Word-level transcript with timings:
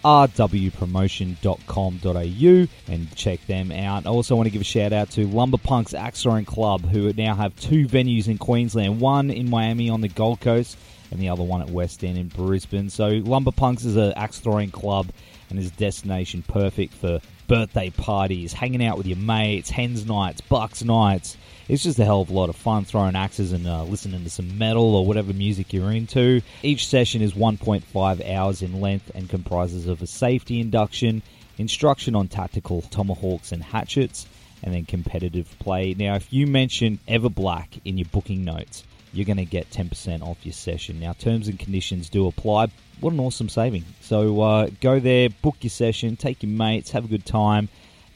www.rwpromotion.com.au 0.04 2.94
and 2.94 3.16
check 3.16 3.46
them 3.48 3.72
out. 3.72 4.06
I 4.06 4.10
also 4.10 4.36
want 4.36 4.48
to 4.48 4.52
give 4.52 4.62
a 4.62 4.66
shout 4.66 4.94
out 4.94 5.10
to 5.12 5.28
Lumberpunks 5.28 5.98
Axe 5.98 6.24
Throwing 6.24 6.44
Club, 6.46 6.86
who 6.86 7.12
now 7.14 7.36
have 7.36 7.56
two 7.56 7.88
venues 7.88 8.28
in 8.28 8.38
Queensland 8.38 9.00
one 9.00 9.32
in 9.32 9.50
Miami 9.50 9.90
on 9.90 10.02
the 10.02 10.10
Gold 10.10 10.42
Coast 10.42 10.78
and 11.12 11.22
the 11.22 11.30
other 11.30 11.44
one 11.44 11.62
at 11.62 11.70
West 11.70 12.04
End 12.04 12.18
in 12.18 12.28
Brisbane. 12.28 12.90
So 12.90 13.22
Lumberpunks 13.22 13.86
is 13.86 13.96
an 13.96 14.12
axe 14.14 14.40
throwing 14.40 14.72
club 14.72 15.08
and 15.54 15.62
is 15.62 15.72
destination 15.72 16.44
perfect 16.48 16.96
for 16.96 17.22
birthday 17.48 17.92
parties, 17.92 18.54
hanging 18.54 18.84
out 18.84 18.98
with 18.98 19.06
your 19.06 19.18
mates, 19.18 19.70
hens 19.70 20.06
nights, 20.06 20.42
bucks 20.42 20.84
nights. 20.84 21.38
It's 21.70 21.84
just 21.84 22.00
a 22.00 22.06
hell 22.06 22.22
of 22.22 22.30
a 22.30 22.34
lot 22.34 22.50
of 22.50 22.56
fun 22.56 22.86
throwing 22.86 23.16
axes 23.16 23.52
and 23.52 23.68
uh, 23.68 23.84
listening 23.84 24.24
to 24.24 24.30
some 24.30 24.58
metal 24.58 24.96
or 24.96 25.06
whatever 25.06 25.32
music 25.32 25.72
you're 25.72 25.92
into. 25.92 26.42
Each 26.64 26.88
session 26.88 27.22
is 27.22 27.34
1.5 27.34 28.34
hours 28.34 28.62
in 28.64 28.82
length 28.82 29.12
and 29.14 29.30
comprises 29.30 29.88
of 29.88 30.02
a 30.02 30.08
safety 30.08 30.60
induction, 30.60 31.22
instruction 31.58 32.16
on 32.16 32.28
tactical 32.28 32.82
tomahawks 32.82 33.52
and 33.52 33.64
hatchets, 33.64 34.26
and 34.64 34.74
then 34.74 34.86
competitive 34.86 35.56
play. 35.60 35.94
Now, 35.94 36.16
if 36.16 36.34
you 36.34 36.48
mention 36.48 37.00
Everblack 37.08 37.80
in 37.86 37.98
your 38.00 38.08
booking 38.12 38.44
notes, 38.44 38.84
you're 39.14 39.26
going 39.26 39.38
to 39.38 39.46
get 39.46 39.70
10% 39.70 40.22
off 40.22 40.38
your 40.44 40.54
session. 40.54 41.00
Now, 41.00 41.14
terms 41.14 41.48
and 41.48 41.60
conditions 41.60 42.10
do 42.10 42.28
apply. 42.28 42.68
What 43.00 43.14
an 43.14 43.20
awesome 43.20 43.50
saving. 43.50 43.86
So 44.02 44.42
uh, 44.42 44.70
go 44.82 45.00
there, 45.00 45.30
book 45.30 45.56
your 45.62 45.70
session, 45.70 46.16
take 46.16 46.44
your 46.44 46.52
mates, 46.52 46.92
have 46.92 47.06
a 47.06 47.08
good 47.08 47.26
time. 47.26 47.70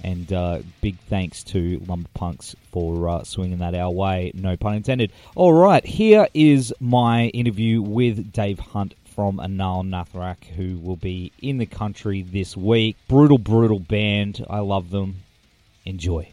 And 0.03 0.31
uh, 0.31 0.59
big 0.81 0.99
thanks 1.09 1.44
to 1.45 1.79
Lumberpunks 1.79 2.55
for 2.71 3.09
uh, 3.09 3.23
swinging 3.23 3.59
that 3.59 3.73
our 3.73 3.89
way, 3.89 4.31
no 4.35 4.55
pun 4.55 4.75
intended. 4.75 5.11
All 5.35 5.53
right, 5.53 5.83
here 5.83 6.27
is 6.35 6.73
my 6.79 7.27
interview 7.27 7.81
with 7.81 8.31
Dave 8.31 8.59
Hunt 8.59 8.94
from 9.16 9.38
Anaal 9.38 9.83
Nathrakh, 9.83 10.45
who 10.55 10.77
will 10.77 10.97
be 10.97 11.31
in 11.41 11.57
the 11.57 11.66
country 11.66 12.21
this 12.21 12.55
week. 12.55 12.95
Brutal, 13.07 13.39
brutal 13.39 13.79
band. 13.79 14.45
I 14.47 14.59
love 14.59 14.91
them. 14.91 15.23
Enjoy. 15.85 16.31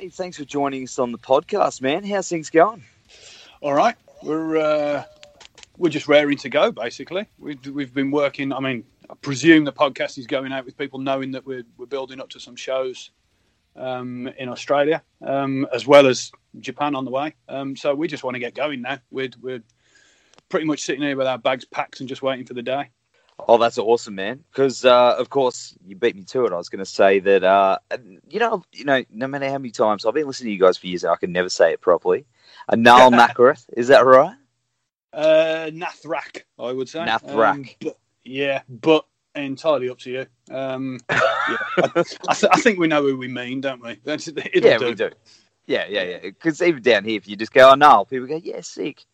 Dave, 0.00 0.14
thanks 0.14 0.38
for 0.38 0.44
joining 0.44 0.84
us 0.84 0.98
on 0.98 1.12
the 1.12 1.18
podcast, 1.18 1.82
man. 1.82 2.04
How's 2.04 2.28
things 2.28 2.50
going? 2.50 2.82
All 3.60 3.74
right, 3.74 3.96
we're 4.22 4.56
uh, 4.56 5.04
we're 5.76 5.90
just 5.90 6.08
raring 6.08 6.38
to 6.38 6.48
go. 6.48 6.72
Basically, 6.72 7.26
we've 7.38 7.64
we've 7.66 7.92
been 7.92 8.10
working. 8.10 8.52
I 8.52 8.60
mean, 8.60 8.84
I 9.10 9.14
presume 9.14 9.64
the 9.64 9.72
podcast 9.72 10.18
is 10.18 10.26
going 10.26 10.52
out 10.52 10.64
with 10.64 10.78
people 10.78 10.98
knowing 10.98 11.32
that 11.32 11.44
we're 11.44 11.64
we're 11.76 11.86
building 11.86 12.20
up 12.20 12.30
to 12.30 12.40
some 12.40 12.56
shows 12.56 13.10
um, 13.76 14.28
in 14.38 14.48
Australia 14.48 15.02
um, 15.20 15.66
as 15.74 15.86
well 15.86 16.06
as 16.06 16.32
Japan 16.60 16.94
on 16.94 17.04
the 17.04 17.10
way. 17.10 17.34
Um, 17.48 17.76
so 17.76 17.94
we 17.94 18.08
just 18.08 18.24
want 18.24 18.34
to 18.34 18.40
get 18.40 18.54
going 18.54 18.82
now. 18.82 18.98
We're 19.10 19.30
we're 19.42 19.62
pretty 20.48 20.64
much 20.64 20.80
sitting 20.80 21.02
here 21.02 21.16
with 21.16 21.26
our 21.26 21.38
bags 21.38 21.64
packed 21.64 22.00
and 22.00 22.08
just 22.08 22.22
waiting 22.22 22.46
for 22.46 22.54
the 22.54 22.62
day. 22.62 22.90
Oh, 23.38 23.58
that's 23.58 23.78
awesome, 23.78 24.14
man! 24.14 24.44
Because 24.50 24.84
uh, 24.84 25.16
of 25.18 25.30
course 25.30 25.74
you 25.84 25.96
beat 25.96 26.14
me 26.14 26.22
to 26.24 26.46
it. 26.46 26.52
I 26.52 26.56
was 26.56 26.68
going 26.68 26.78
to 26.78 26.86
say 26.86 27.18
that 27.20 27.42
uh, 27.42 27.78
you 28.28 28.38
know, 28.38 28.62
you 28.72 28.84
know, 28.84 29.04
no 29.10 29.26
matter 29.26 29.48
how 29.48 29.58
many 29.58 29.70
times 29.70 30.04
I've 30.04 30.14
been 30.14 30.26
listening 30.26 30.48
to 30.48 30.52
you 30.52 30.60
guys 30.60 30.76
for 30.76 30.86
years, 30.86 31.04
I 31.04 31.16
can 31.16 31.32
never 31.32 31.48
say 31.48 31.72
it 31.72 31.80
properly. 31.80 32.24
Anaal 32.70 33.12
Nathrakh, 33.12 33.64
is 33.76 33.88
that 33.88 34.04
right? 34.04 34.36
Uh, 35.12 35.70
Nathrakh, 35.72 36.42
I 36.58 36.72
would 36.72 36.88
say. 36.88 37.00
Nathrakh. 37.00 37.50
Um, 37.50 37.68
but, 37.80 37.98
yeah, 38.24 38.62
but 38.68 39.06
entirely 39.34 39.88
up 39.88 39.98
to 40.00 40.10
you. 40.10 40.54
Um, 40.54 41.00
yeah, 41.10 41.16
I, 41.78 41.90
I, 42.28 42.34
th- 42.34 42.52
I, 42.52 42.60
think 42.60 42.78
we 42.78 42.86
know 42.86 43.02
who 43.02 43.16
we 43.16 43.28
mean, 43.28 43.60
don't 43.60 43.82
we? 43.82 43.98
yeah, 44.04 44.78
do. 44.78 44.86
we 44.86 44.94
do. 44.94 45.10
Yeah, 45.66 45.86
yeah, 45.88 46.02
yeah. 46.02 46.18
Because 46.22 46.60
even 46.62 46.82
down 46.82 47.04
here, 47.04 47.16
if 47.16 47.28
you 47.28 47.36
just 47.36 47.52
go, 47.52 47.74
"Oh 47.80 48.04
people 48.04 48.26
go, 48.26 48.36
"Yeah, 48.36 48.60
sick." 48.60 49.04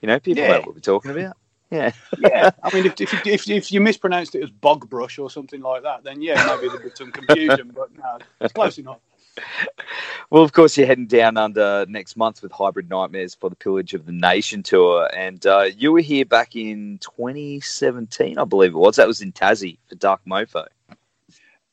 You 0.00 0.08
know, 0.08 0.20
people 0.20 0.42
yeah. 0.42 0.52
know 0.52 0.60
what 0.60 0.74
we're 0.74 0.80
talking 0.80 1.10
about. 1.10 1.36
Yeah, 1.70 1.92
yeah. 2.18 2.50
I 2.62 2.74
mean, 2.74 2.86
if, 2.86 3.00
if, 3.00 3.26
if, 3.26 3.50
if 3.50 3.72
you 3.72 3.80
mispronounced 3.80 4.34
it 4.34 4.42
as 4.42 4.50
bog 4.50 4.88
brush 4.88 5.18
or 5.18 5.30
something 5.30 5.60
like 5.60 5.82
that, 5.82 6.04
then 6.04 6.22
yeah, 6.22 6.44
maybe 6.46 6.68
there'd 6.68 6.82
be 6.82 6.90
some 6.94 7.10
confusion. 7.10 7.72
but 7.74 7.96
no, 7.96 8.18
it's 8.40 8.52
close 8.52 8.78
enough. 8.78 8.98
Well, 10.30 10.42
of 10.42 10.52
course, 10.52 10.76
you're 10.76 10.86
heading 10.86 11.06
down 11.06 11.36
under 11.36 11.86
next 11.88 12.16
month 12.16 12.42
with 12.42 12.52
Hybrid 12.52 12.88
Nightmares 12.88 13.34
for 13.34 13.50
the 13.50 13.56
Pillage 13.56 13.94
of 13.94 14.06
the 14.06 14.12
Nation 14.12 14.62
tour, 14.62 15.08
and 15.14 15.44
uh, 15.46 15.68
you 15.76 15.92
were 15.92 16.00
here 16.00 16.24
back 16.24 16.56
in 16.56 16.98
2017, 17.02 18.38
I 18.38 18.44
believe 18.44 18.72
it 18.72 18.78
was. 18.78 18.96
That 18.96 19.06
was 19.06 19.20
in 19.20 19.32
Tassie 19.32 19.78
for 19.88 19.94
Dark 19.94 20.20
Mofo. 20.26 20.66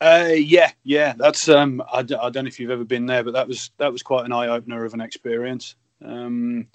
Uh, 0.00 0.28
yeah, 0.34 0.72
yeah. 0.82 1.14
That's 1.16 1.48
um, 1.48 1.82
I, 1.90 2.00
I 2.00 2.02
don't 2.02 2.34
know 2.34 2.46
if 2.46 2.60
you've 2.60 2.70
ever 2.70 2.84
been 2.84 3.06
there, 3.06 3.24
but 3.24 3.32
that 3.32 3.48
was 3.48 3.70
that 3.78 3.90
was 3.90 4.02
quite 4.02 4.26
an 4.26 4.32
eye 4.32 4.48
opener 4.48 4.84
of 4.84 4.92
an 4.92 5.00
experience. 5.00 5.76
Um, 6.04 6.66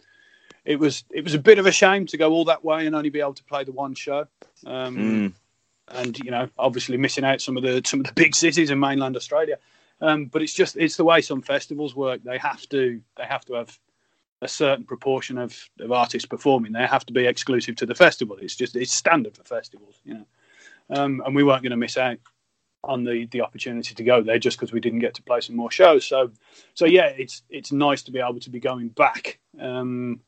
it 0.65 0.79
was 0.79 1.03
it 1.09 1.23
was 1.23 1.33
a 1.33 1.39
bit 1.39 1.59
of 1.59 1.65
a 1.65 1.71
shame 1.71 2.05
to 2.07 2.17
go 2.17 2.31
all 2.31 2.45
that 2.45 2.63
way 2.63 2.85
and 2.85 2.95
only 2.95 3.09
be 3.09 3.21
able 3.21 3.33
to 3.33 3.43
play 3.43 3.63
the 3.63 3.71
one 3.71 3.95
show. 3.95 4.27
Um, 4.65 4.97
mm. 4.97 5.33
And 5.87 6.19
you 6.19 6.31
know, 6.31 6.49
obviously 6.57 6.97
missing 6.97 7.23
out 7.23 7.41
some 7.41 7.57
of 7.57 7.63
the 7.63 7.81
some 7.85 7.99
of 7.99 8.05
the 8.05 8.13
big 8.13 8.35
cities 8.35 8.69
in 8.69 8.79
mainland 8.79 9.15
Australia. 9.15 9.57
Um, 10.01 10.25
but 10.25 10.41
it's 10.41 10.53
just 10.53 10.77
it's 10.77 10.95
the 10.95 11.03
way 11.03 11.21
some 11.21 11.41
festivals 11.41 11.95
work. 11.95 12.23
They 12.23 12.37
have 12.37 12.67
to 12.69 13.01
they 13.17 13.25
have 13.25 13.45
to 13.45 13.53
have 13.53 13.77
a 14.41 14.47
certain 14.47 14.85
proportion 14.85 15.37
of, 15.37 15.69
of 15.79 15.91
artists 15.91 16.25
performing. 16.25 16.71
They 16.71 16.85
have 16.85 17.05
to 17.07 17.13
be 17.13 17.25
exclusive 17.25 17.75
to 17.77 17.85
the 17.85 17.95
festival. 17.95 18.37
It's 18.41 18.55
just 18.55 18.75
it's 18.75 18.93
standard 18.93 19.35
for 19.35 19.43
festivals, 19.43 19.99
you 20.05 20.13
know. 20.13 20.25
Um, 20.91 21.21
and 21.25 21.35
we 21.35 21.43
weren't 21.43 21.61
going 21.61 21.71
to 21.71 21.77
miss 21.77 21.97
out 21.97 22.17
on 22.83 23.03
the 23.03 23.25
the 23.25 23.41
opportunity 23.41 23.93
to 23.93 24.03
go 24.03 24.21
there 24.21 24.39
just 24.39 24.57
because 24.57 24.71
we 24.71 24.79
didn't 24.79 24.99
get 24.99 25.15
to 25.15 25.23
play 25.23 25.41
some 25.41 25.55
more 25.55 25.71
shows. 25.71 26.05
So 26.05 26.31
so 26.73 26.85
yeah, 26.85 27.07
it's 27.07 27.43
it's 27.49 27.71
nice 27.71 28.03
to 28.03 28.11
be 28.11 28.19
able 28.19 28.39
to 28.39 28.49
be 28.49 28.59
going 28.59 28.89
back. 28.89 29.39
Um, 29.59 30.21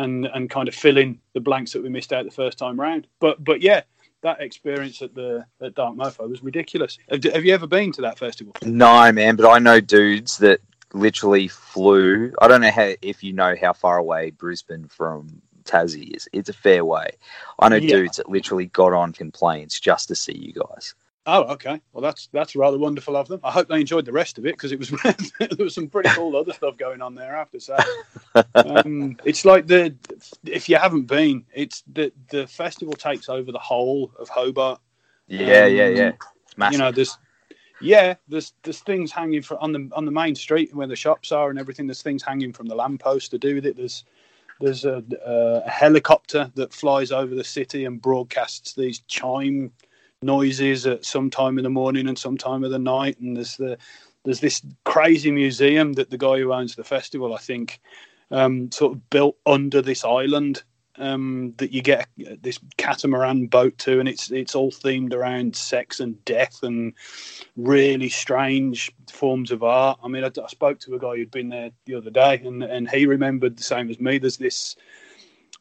and 0.00 0.26
and 0.26 0.50
kind 0.50 0.68
of 0.68 0.74
fill 0.74 0.96
in 0.96 1.18
the 1.34 1.40
blanks 1.40 1.72
that 1.72 1.82
we 1.82 1.88
missed 1.88 2.12
out 2.12 2.24
the 2.24 2.30
first 2.30 2.58
time 2.58 2.80
round. 2.80 3.06
But 3.20 3.42
but 3.42 3.60
yeah, 3.60 3.82
that 4.22 4.40
experience 4.40 5.02
at 5.02 5.14
the 5.14 5.46
at 5.60 5.74
Dark 5.74 5.96
Mofo 5.96 6.28
was 6.28 6.42
ridiculous. 6.42 6.98
Have, 7.10 7.22
have, 7.24 7.44
you 7.44 7.54
ever 7.54 7.66
been 7.66 7.92
to 7.92 8.02
that 8.02 8.18
festival? 8.18 8.54
No, 8.64 9.12
man, 9.12 9.36
but 9.36 9.48
I 9.48 9.58
know 9.58 9.80
dudes 9.80 10.38
that 10.38 10.60
literally 10.92 11.48
flew. 11.48 12.32
I 12.40 12.48
don't 12.48 12.60
know 12.60 12.70
how 12.70 12.92
if 13.02 13.22
you 13.22 13.32
know 13.32 13.54
how 13.60 13.72
far 13.72 13.98
away 13.98 14.30
Brisbane 14.30 14.88
from 14.88 15.42
Tassie 15.64 16.16
is. 16.16 16.28
It's 16.32 16.48
a 16.48 16.54
fair 16.54 16.84
way. 16.84 17.10
I 17.58 17.68
know 17.68 17.76
yeah. 17.76 17.96
dudes 17.96 18.16
that 18.16 18.28
literally 18.28 18.66
got 18.66 18.92
on 18.92 19.12
complaints 19.12 19.78
just 19.78 20.08
to 20.08 20.14
see 20.14 20.36
you 20.36 20.52
guys. 20.52 20.94
Oh, 21.26 21.42
okay. 21.52 21.80
Well, 21.92 22.00
that's 22.02 22.28
that's 22.32 22.56
rather 22.56 22.78
wonderful 22.78 23.16
of 23.16 23.28
them. 23.28 23.40
I 23.44 23.50
hope 23.50 23.68
they 23.68 23.80
enjoyed 23.80 24.06
the 24.06 24.12
rest 24.12 24.38
of 24.38 24.46
it 24.46 24.54
because 24.54 24.72
it 24.72 24.78
was 24.78 24.90
there 25.38 25.48
was 25.58 25.74
some 25.74 25.88
pretty 25.88 26.08
cool 26.10 26.34
other 26.34 26.52
stuff 26.52 26.78
going 26.78 27.02
on 27.02 27.14
there 27.14 27.36
after. 27.36 27.60
So 27.60 27.76
um, 28.54 29.16
it's 29.24 29.44
like 29.44 29.66
the 29.66 29.94
if 30.46 30.68
you 30.68 30.76
haven't 30.76 31.04
been, 31.04 31.44
it's 31.54 31.84
the 31.92 32.10
the 32.30 32.46
festival 32.46 32.94
takes 32.94 33.28
over 33.28 33.52
the 33.52 33.58
whole 33.58 34.12
of 34.18 34.28
Hobart. 34.30 34.80
Yeah, 35.26 35.64
um, 35.64 35.72
yeah, 35.72 35.88
yeah. 35.88 36.12
You 36.70 36.78
know, 36.78 36.90
there's 36.90 37.18
yeah, 37.82 38.14
there's 38.28 38.54
there's 38.62 38.80
things 38.80 39.12
hanging 39.12 39.42
from 39.42 39.58
on 39.60 39.72
the 39.72 39.90
on 39.92 40.06
the 40.06 40.10
main 40.10 40.34
street 40.34 40.74
where 40.74 40.86
the 40.86 40.96
shops 40.96 41.32
are 41.32 41.50
and 41.50 41.58
everything. 41.58 41.86
There's 41.86 42.02
things 42.02 42.22
hanging 42.22 42.52
from 42.52 42.66
the 42.66 42.74
lamppost 42.74 43.30
to 43.32 43.38
do 43.38 43.56
with 43.56 43.66
it. 43.66 43.76
There's 43.76 44.04
there's 44.60 44.84
a, 44.84 45.02
a, 45.24 45.68
helicopter 45.68 46.50
that 46.54 46.74
flies 46.74 47.12
over 47.12 47.34
the 47.34 47.44
city 47.44 47.86
and 47.86 48.00
broadcasts 48.00 48.74
these 48.74 49.00
chime 49.08 49.72
noises 50.22 50.86
at 50.86 51.04
some 51.04 51.30
time 51.30 51.58
in 51.58 51.64
the 51.64 51.70
morning 51.70 52.08
and 52.08 52.18
some 52.18 52.36
time 52.36 52.64
of 52.64 52.70
the 52.70 52.78
night. 52.78 53.18
And 53.20 53.36
there's 53.36 53.56
the 53.56 53.78
there's 54.24 54.40
this 54.40 54.62
crazy 54.84 55.30
museum 55.30 55.94
that 55.94 56.10
the 56.10 56.18
guy 56.18 56.38
who 56.38 56.52
owns 56.52 56.74
the 56.74 56.84
festival, 56.84 57.34
I 57.34 57.38
think, 57.38 57.80
um, 58.30 58.70
sort 58.70 58.92
of 58.92 59.10
built 59.10 59.36
under 59.46 59.80
this 59.80 60.04
island 60.04 60.62
um, 60.96 61.54
that 61.56 61.72
you 61.72 61.80
get 61.80 62.08
this 62.42 62.58
catamaran 62.76 63.46
boat 63.46 63.78
to, 63.78 63.98
and 63.98 64.08
it's 64.08 64.30
it's 64.30 64.54
all 64.54 64.70
themed 64.70 65.14
around 65.14 65.56
sex 65.56 66.00
and 66.00 66.22
death 66.26 66.62
and 66.62 66.92
really 67.56 68.10
strange 68.10 68.92
forms 69.10 69.50
of 69.50 69.62
art. 69.62 69.98
I 70.04 70.08
mean, 70.08 70.24
I, 70.24 70.26
I, 70.26 70.46
spoke 70.48 70.78
to 70.80 70.94
a 70.94 70.98
guy 70.98 71.16
who'd 71.16 71.30
been 71.30 71.48
there 71.48 71.70
the 71.86 71.94
other 71.94 72.10
day, 72.10 72.42
and 72.44 72.62
and 72.62 72.90
he 72.90 73.06
remembered 73.06 73.56
the 73.56 73.62
same 73.62 73.88
as 73.88 73.98
me. 73.98 74.18
There's 74.18 74.36
this 74.36 74.76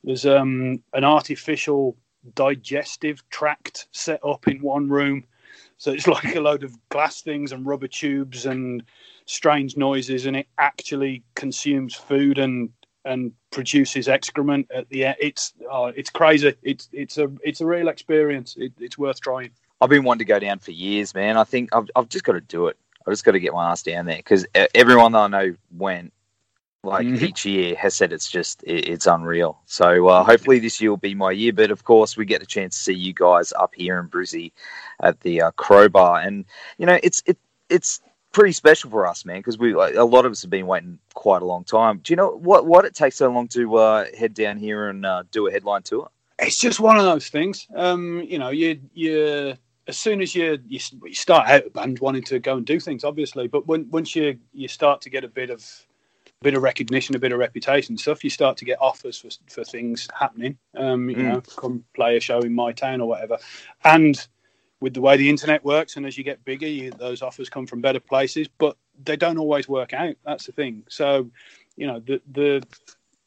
there's 0.04 0.26
um, 0.26 0.84
an 0.94 1.06
artificial 1.06 1.96
digestive 2.36 3.28
tract 3.30 3.88
set 3.92 4.20
up 4.24 4.48
in 4.48 4.62
one 4.62 4.90
room. 4.90 5.24
So 5.78 5.92
it's 5.92 6.08
like 6.16 6.36
a 6.36 6.42
load 6.42 6.64
of 6.64 6.76
glass 6.90 7.22
things 7.22 7.52
and 7.52 7.66
rubber 7.66 7.88
tubes 7.88 8.46
and 8.46 8.84
strange 9.26 9.78
noises, 9.78 10.26
and 10.26 10.36
it 10.36 10.48
actually 10.58 11.24
consumes 11.36 11.96
food 11.96 12.38
and 12.38 12.70
and 13.06 13.32
produces 13.52 14.08
excrement 14.08 14.70
at 14.72 14.90
the 14.90 15.06
end. 15.06 15.16
It's 15.20 15.54
oh, 15.70 15.88
it's 15.88 16.10
crazy. 16.10 16.54
It's 16.64 16.90
it's 16.92 17.18
a 17.18 17.32
it's 17.44 17.62
a 17.62 17.66
real 17.66 17.88
experience. 17.88 18.56
It, 18.58 18.74
it's 18.80 18.98
worth 18.98 19.22
trying. 19.22 19.52
I've 19.82 19.90
been 19.90 20.04
wanting 20.04 20.20
to 20.20 20.26
go 20.26 20.40
down 20.40 20.60
for 20.60 20.72
years, 20.72 21.14
man. 21.16 21.38
I 21.38 21.44
think 21.44 21.70
I've 21.74 21.90
I've 21.96 22.10
just 22.10 22.26
got 22.26 22.34
to 22.34 22.42
do 22.42 22.68
it. 22.68 22.78
I've 23.06 23.14
just 23.14 23.24
got 23.24 23.32
to 23.32 23.40
get 23.40 23.54
my 23.54 23.72
ass 23.72 23.82
down 23.82 24.06
there 24.06 24.18
because 24.18 24.46
everyone 24.76 25.14
that 25.14 25.20
I 25.20 25.28
know 25.28 25.56
went 25.72 26.14
like 26.84 27.06
mm-hmm. 27.06 27.26
each 27.26 27.46
year 27.46 27.76
has 27.76 27.96
said 27.96 28.14
it's 28.14 28.30
just 28.30 28.64
it, 28.64 28.88
it's 28.88 29.08
unreal. 29.08 29.60
So 29.66 30.08
uh, 30.08 30.24
hopefully 30.24 30.60
this 30.60 30.80
year 30.80 30.90
will 30.90 30.98
be 30.98 31.16
my 31.16 31.32
year. 31.32 31.54
But 31.54 31.72
of 31.72 31.84
course, 31.84 32.16
we 32.16 32.26
get 32.26 32.42
a 32.42 32.46
chance 32.46 32.78
to 32.78 32.84
see 32.84 32.94
you 32.94 33.14
guys 33.14 33.52
up 33.54 33.76
here 33.76 34.00
in 34.00 34.08
Brizzy 34.08 34.52
at 35.02 35.20
the 35.22 35.42
uh, 35.42 35.52
Crowbar, 35.52 36.22
and 36.22 36.46
you 36.78 36.86
know 36.86 37.00
it's 37.04 37.22
it 37.26 37.38
it's 37.70 38.02
pretty 38.32 38.54
special 38.54 38.90
for 38.90 39.08
us, 39.08 39.26
man, 39.26 39.40
because 39.40 39.58
we 39.58 39.74
like, 39.76 39.96
a 39.96 40.04
lot 40.04 40.26
of 40.26 40.32
us 40.32 40.42
have 40.42 40.52
been 40.52 40.68
waiting 40.68 41.00
quite 41.14 41.42
a 41.42 41.46
long 41.46 41.64
time. 41.64 42.00
Do 42.04 42.14
you 42.14 42.18
know 42.18 42.32
what 42.32 42.66
what 42.66 42.86
it 42.86 42.96
takes 42.96 43.18
so 43.18 43.30
long 43.30 43.48
to 43.50 43.76
uh, 43.76 44.06
head 44.18 44.34
down 44.34 44.58
here 44.58 44.90
and 44.90 45.06
uh, 45.06 45.24
do 45.32 45.48
a 45.48 45.52
headline 45.52 45.84
tour? 45.84 46.10
It's 46.40 46.58
just 46.58 46.80
one 46.80 46.98
of 46.98 47.04
those 47.04 47.28
things. 47.28 47.68
Um, 47.76 48.22
you 48.22 48.40
know, 48.40 48.50
you 48.50 48.80
you 48.94 49.56
as 49.88 49.98
soon 49.98 50.22
as 50.22 50.36
you, 50.36 50.60
you 50.68 50.80
you 51.04 51.14
start 51.14 51.50
out 51.50 51.66
a 51.66 51.70
band 51.72 52.00
wanting 52.00 52.24
to 52.24 52.40
go 52.40 52.56
and 52.56 52.66
do 52.66 52.80
things, 52.80 53.04
obviously, 53.04 53.48
but 53.48 53.68
when 53.68 53.90
once 53.90 54.16
you 54.16 54.38
you 54.54 54.68
start 54.68 55.02
to 55.02 55.10
get 55.10 55.24
a 55.24 55.28
bit 55.28 55.50
of 55.50 55.66
bit 56.42 56.54
of 56.54 56.64
recognition, 56.64 57.16
a 57.16 57.20
bit 57.20 57.32
of 57.32 57.40
reputation 57.40 57.98
stuff, 57.98 58.24
you 58.24 58.30
start 58.30 58.58
to 58.58 58.66
get 58.66 58.80
offers 58.82 59.18
for 59.18 59.30
for 59.48 59.64
things 59.64 60.08
happening. 60.18 60.58
Um, 60.76 61.10
you 61.10 61.16
mm. 61.18 61.34
know, 61.34 61.42
come 61.42 61.84
play 61.94 62.18
a 62.18 62.20
show 62.20 62.40
in 62.40 62.54
my 62.54 62.72
town 62.72 63.02
or 63.02 63.10
whatever, 63.10 63.38
and 63.84 64.28
with 64.82 64.94
the 64.94 65.02
way 65.02 65.18
the 65.18 65.30
internet 65.30 65.64
works, 65.66 65.98
and 65.98 66.06
as 66.06 66.18
you 66.18 66.24
get 66.24 66.46
bigger, 66.46 66.68
you, 66.68 66.92
those 66.92 67.22
offers 67.22 67.50
come 67.50 67.68
from 67.68 67.82
better 67.82 68.00
places, 68.00 68.48
but 68.58 68.78
they 69.04 69.18
don't 69.18 69.38
always 69.38 69.68
work 69.68 69.94
out. 69.94 70.16
That's 70.26 70.46
the 70.46 70.54
thing. 70.54 70.84
So, 70.88 71.30
you 71.76 71.88
know, 71.88 72.00
the 72.00 72.22
the 72.32 72.64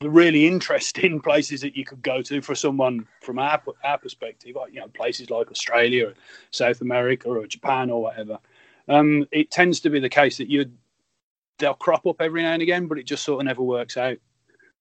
the 0.01 0.11
really 0.11 0.47
interesting 0.47 1.21
places 1.23 1.61
that 1.61 1.77
you 1.77 1.85
could 1.85 2.03
go 2.03 2.23
to 2.23 2.41
for 2.41 2.55
someone 2.55 3.07
from 3.21 3.39
our 3.39 3.61
our 3.85 3.99
perspective, 3.99 4.57
you 4.73 4.81
know, 4.81 4.89
places 4.89 5.31
like 5.31 5.51
Australia, 5.51 6.09
or 6.09 6.15
South 6.51 6.81
America, 6.81 7.29
or 7.29 7.47
Japan, 7.47 7.91
or 7.91 8.03
whatever. 8.03 8.39
Um, 8.89 9.27
it 9.31 9.51
tends 9.51 9.81
to 9.81 9.91
be 9.91 10.01
the 10.01 10.09
case 10.09 10.39
that 10.39 10.49
you 10.49 10.71
they'll 11.63 11.75
crop 11.75 12.07
up 12.07 12.21
every 12.21 12.43
now 12.43 12.53
and 12.53 12.61
again, 12.61 12.87
but 12.89 12.99
it 12.99 13.07
just 13.07 13.23
sort 13.23 13.41
of 13.41 13.47
never 13.47 13.63
works 13.63 13.97
out. 13.97 14.19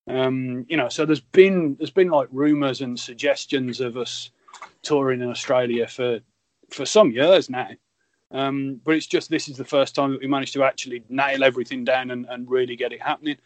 Um, 0.07 0.65
you 0.67 0.75
know, 0.75 0.89
so 0.89 1.05
there's 1.05 1.21
been 1.21 1.75
there's 1.75 1.91
been 1.91 2.09
like 2.09 2.27
rumours 2.31 2.81
and 2.81 2.99
suggestions 2.99 3.79
of 3.79 3.95
us 3.95 4.31
touring 4.81 5.21
in 5.21 5.29
Australia 5.29 5.87
for 5.87 6.19
for 6.69 6.85
some 6.85 7.11
years 7.11 7.49
now. 7.49 7.69
Um, 8.31 8.81
but 8.83 8.95
it's 8.95 9.07
just 9.07 9.29
this 9.29 9.47
is 9.47 9.57
the 9.57 9.63
first 9.65 9.93
time 9.93 10.11
that 10.11 10.21
we 10.21 10.27
managed 10.27 10.53
to 10.53 10.63
actually 10.63 11.03
nail 11.07 11.43
everything 11.43 11.83
down 11.83 12.11
and, 12.11 12.25
and 12.29 12.49
really 12.49 12.75
get 12.75 12.93
it 12.93 13.01
happening. 13.01 13.37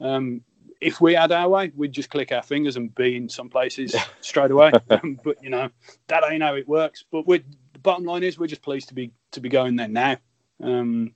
Um, 0.00 0.42
if 0.80 1.00
we 1.00 1.14
had 1.14 1.32
our 1.32 1.48
way, 1.48 1.72
we'd 1.76 1.92
just 1.92 2.08
click 2.08 2.30
our 2.30 2.42
fingers 2.42 2.76
and 2.76 2.94
be 2.94 3.16
in 3.16 3.28
some 3.28 3.50
places 3.50 3.94
straight 4.22 4.50
away. 4.50 4.72
Um, 4.90 5.20
but 5.22 5.42
you 5.42 5.50
know 5.50 5.68
that 6.06 6.24
ain't 6.28 6.42
how 6.42 6.54
it 6.54 6.66
works. 6.66 7.04
But 7.10 7.26
the 7.26 7.42
bottom 7.82 8.06
line 8.06 8.22
is 8.22 8.38
we're 8.38 8.46
just 8.46 8.62
pleased 8.62 8.88
to 8.88 8.94
be 8.94 9.12
to 9.32 9.40
be 9.40 9.50
going 9.50 9.76
there 9.76 9.88
now. 9.88 10.16
Um, 10.62 11.14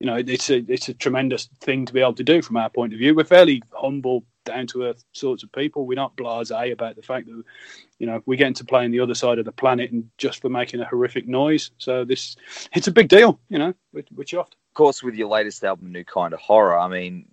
you 0.00 0.06
know, 0.06 0.16
it's 0.16 0.50
a 0.50 0.64
it's 0.66 0.88
a 0.88 0.94
tremendous 0.94 1.48
thing 1.60 1.84
to 1.84 1.92
be 1.92 2.00
able 2.00 2.14
to 2.14 2.24
do 2.24 2.40
from 2.42 2.56
our 2.56 2.70
point 2.70 2.94
of 2.94 2.98
view. 2.98 3.14
We're 3.14 3.24
fairly 3.24 3.62
humble, 3.72 4.24
down 4.44 4.66
to 4.68 4.84
earth 4.84 5.04
sorts 5.12 5.42
of 5.42 5.52
people. 5.52 5.86
We're 5.86 5.94
not 5.94 6.16
blasé 6.16 6.72
about 6.72 6.96
the 6.96 7.02
fact 7.02 7.26
that 7.26 7.42
you 7.98 8.06
know 8.06 8.22
we 8.26 8.36
get 8.36 8.48
into 8.48 8.64
playing 8.64 8.90
the 8.90 9.00
other 9.00 9.14
side 9.14 9.38
of 9.38 9.44
the 9.44 9.52
planet 9.52 9.92
and 9.92 10.08
just 10.18 10.40
for 10.40 10.48
making 10.48 10.80
a 10.80 10.86
horrific 10.86 11.28
noise. 11.28 11.70
So 11.78 12.04
this 12.04 12.36
it's 12.74 12.88
a 12.88 12.92
big 12.92 13.08
deal, 13.08 13.38
you 13.48 13.58
know. 13.58 13.74
We're, 13.92 14.04
we're 14.14 14.24
chuffed. 14.24 14.54
Of 14.70 14.74
course, 14.74 15.02
with 15.02 15.14
your 15.14 15.28
latest 15.28 15.62
album, 15.64 15.92
New 15.92 16.04
Kind 16.04 16.32
of 16.32 16.40
Horror. 16.40 16.78
I 16.78 16.88
mean, 16.88 17.26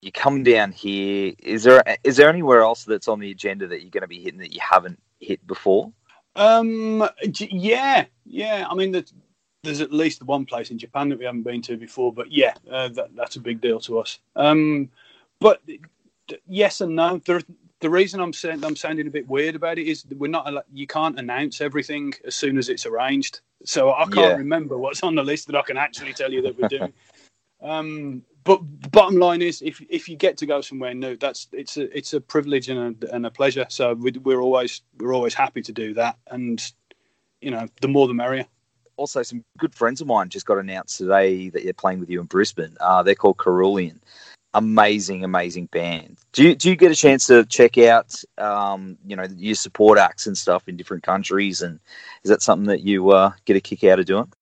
you 0.00 0.10
come 0.10 0.42
down 0.42 0.72
here. 0.72 1.34
Is 1.40 1.64
there 1.64 1.82
is 2.04 2.16
there 2.16 2.30
anywhere 2.30 2.62
else 2.62 2.84
that's 2.84 3.08
on 3.08 3.20
the 3.20 3.30
agenda 3.30 3.66
that 3.68 3.82
you're 3.82 3.90
going 3.90 4.02
to 4.02 4.08
be 4.08 4.20
hitting 4.20 4.40
that 4.40 4.54
you 4.54 4.60
haven't 4.62 5.00
hit 5.20 5.46
before? 5.46 5.92
Um, 6.36 7.08
yeah, 7.38 8.06
yeah. 8.24 8.66
I 8.68 8.74
mean, 8.74 8.92
the, 8.92 9.08
there's 9.64 9.80
at 9.80 9.92
least 9.92 10.22
one 10.22 10.44
place 10.44 10.70
in 10.70 10.78
Japan 10.78 11.08
that 11.08 11.18
we 11.18 11.24
haven't 11.24 11.42
been 11.42 11.62
to 11.62 11.76
before, 11.76 12.12
but 12.12 12.30
yeah, 12.30 12.54
uh, 12.70 12.88
that, 12.88 13.14
that's 13.16 13.36
a 13.36 13.40
big 13.40 13.60
deal 13.60 13.80
to 13.80 13.98
us. 13.98 14.18
Um, 14.36 14.90
but 15.40 15.62
yes 16.46 16.80
and 16.80 16.96
no. 16.96 17.20
There, 17.24 17.40
the 17.80 17.90
reason 17.90 18.20
I'm 18.20 18.32
saying 18.32 18.64
I'm 18.64 18.76
sounding 18.76 19.06
a 19.06 19.10
bit 19.10 19.28
weird 19.28 19.54
about 19.54 19.78
it 19.78 19.86
is 19.86 20.04
we're 20.16 20.30
not. 20.30 20.64
You 20.72 20.86
can't 20.86 21.18
announce 21.18 21.60
everything 21.60 22.14
as 22.24 22.34
soon 22.34 22.56
as 22.56 22.68
it's 22.68 22.86
arranged. 22.86 23.40
So 23.64 23.92
I 23.92 24.04
can't 24.04 24.16
yeah. 24.16 24.36
remember 24.36 24.78
what's 24.78 25.02
on 25.02 25.14
the 25.14 25.22
list 25.22 25.46
that 25.48 25.56
I 25.56 25.62
can 25.62 25.76
actually 25.76 26.12
tell 26.12 26.32
you 26.32 26.42
that 26.42 26.58
we're 26.58 26.68
doing. 26.68 26.92
um, 27.62 28.22
but 28.44 28.58
bottom 28.90 29.18
line 29.18 29.42
is, 29.42 29.62
if 29.62 29.82
if 29.88 30.08
you 30.08 30.16
get 30.16 30.36
to 30.38 30.46
go 30.46 30.60
somewhere 30.60 30.94
new, 30.94 31.16
that's 31.16 31.48
it's 31.52 31.76
a 31.76 31.96
it's 31.96 32.12
a 32.12 32.20
privilege 32.20 32.68
and 32.68 33.02
a, 33.02 33.14
and 33.14 33.26
a 33.26 33.30
pleasure. 33.30 33.66
So 33.68 33.94
we, 33.94 34.12
we're 34.12 34.40
always 34.40 34.82
we're 34.98 35.14
always 35.14 35.34
happy 35.34 35.62
to 35.62 35.72
do 35.72 35.94
that, 35.94 36.16
and 36.28 36.62
you 37.40 37.50
know, 37.50 37.68
the 37.80 37.88
more 37.88 38.06
the 38.08 38.14
merrier 38.14 38.46
also 38.96 39.22
some 39.22 39.44
good 39.58 39.74
friends 39.74 40.00
of 40.00 40.06
mine 40.06 40.28
just 40.28 40.46
got 40.46 40.58
announced 40.58 40.98
today 40.98 41.48
that 41.50 41.64
they're 41.64 41.72
playing 41.72 42.00
with 42.00 42.10
you 42.10 42.20
in 42.20 42.26
Brisbane. 42.26 42.76
Uh, 42.80 43.02
they're 43.02 43.14
called 43.14 43.38
Carulian. 43.38 44.00
Amazing, 44.54 45.24
amazing 45.24 45.66
band. 45.66 46.18
Do 46.32 46.44
you, 46.44 46.54
do 46.54 46.70
you 46.70 46.76
get 46.76 46.92
a 46.92 46.94
chance 46.94 47.26
to 47.26 47.44
check 47.44 47.76
out, 47.78 48.14
um, 48.38 48.96
you 49.04 49.16
know, 49.16 49.26
your 49.36 49.56
support 49.56 49.98
acts 49.98 50.28
and 50.28 50.38
stuff 50.38 50.68
in 50.68 50.76
different 50.76 51.02
countries? 51.02 51.60
And 51.60 51.80
is 52.22 52.30
that 52.30 52.40
something 52.40 52.68
that 52.68 52.82
you 52.82 53.10
uh, 53.10 53.32
get 53.46 53.56
a 53.56 53.60
kick 53.60 53.82
out 53.82 53.98
of 53.98 54.06
doing? 54.06 54.32